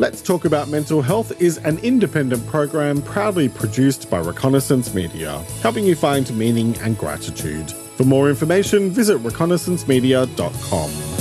Let's 0.02 0.22
Talk 0.24 0.46
About 0.46 0.68
Mental 0.68 1.04
Health 1.04 1.40
is 1.40 1.60
an 1.60 1.78
independent 1.84 2.48
program 2.48 3.04
proudly 3.04 3.48
produced 3.48 4.10
by 4.10 4.20
Reconnaissance 4.20 4.96
Media, 4.96 5.38
helping 5.62 5.86
you 5.86 5.94
find 5.94 6.36
meaning 6.36 6.76
and 6.80 6.98
gratitude. 6.98 7.72
For 7.72 8.04
more 8.04 8.28
information, 8.28 8.90
visit 8.90 9.20
reconnaissancemedia.com. 9.20 11.21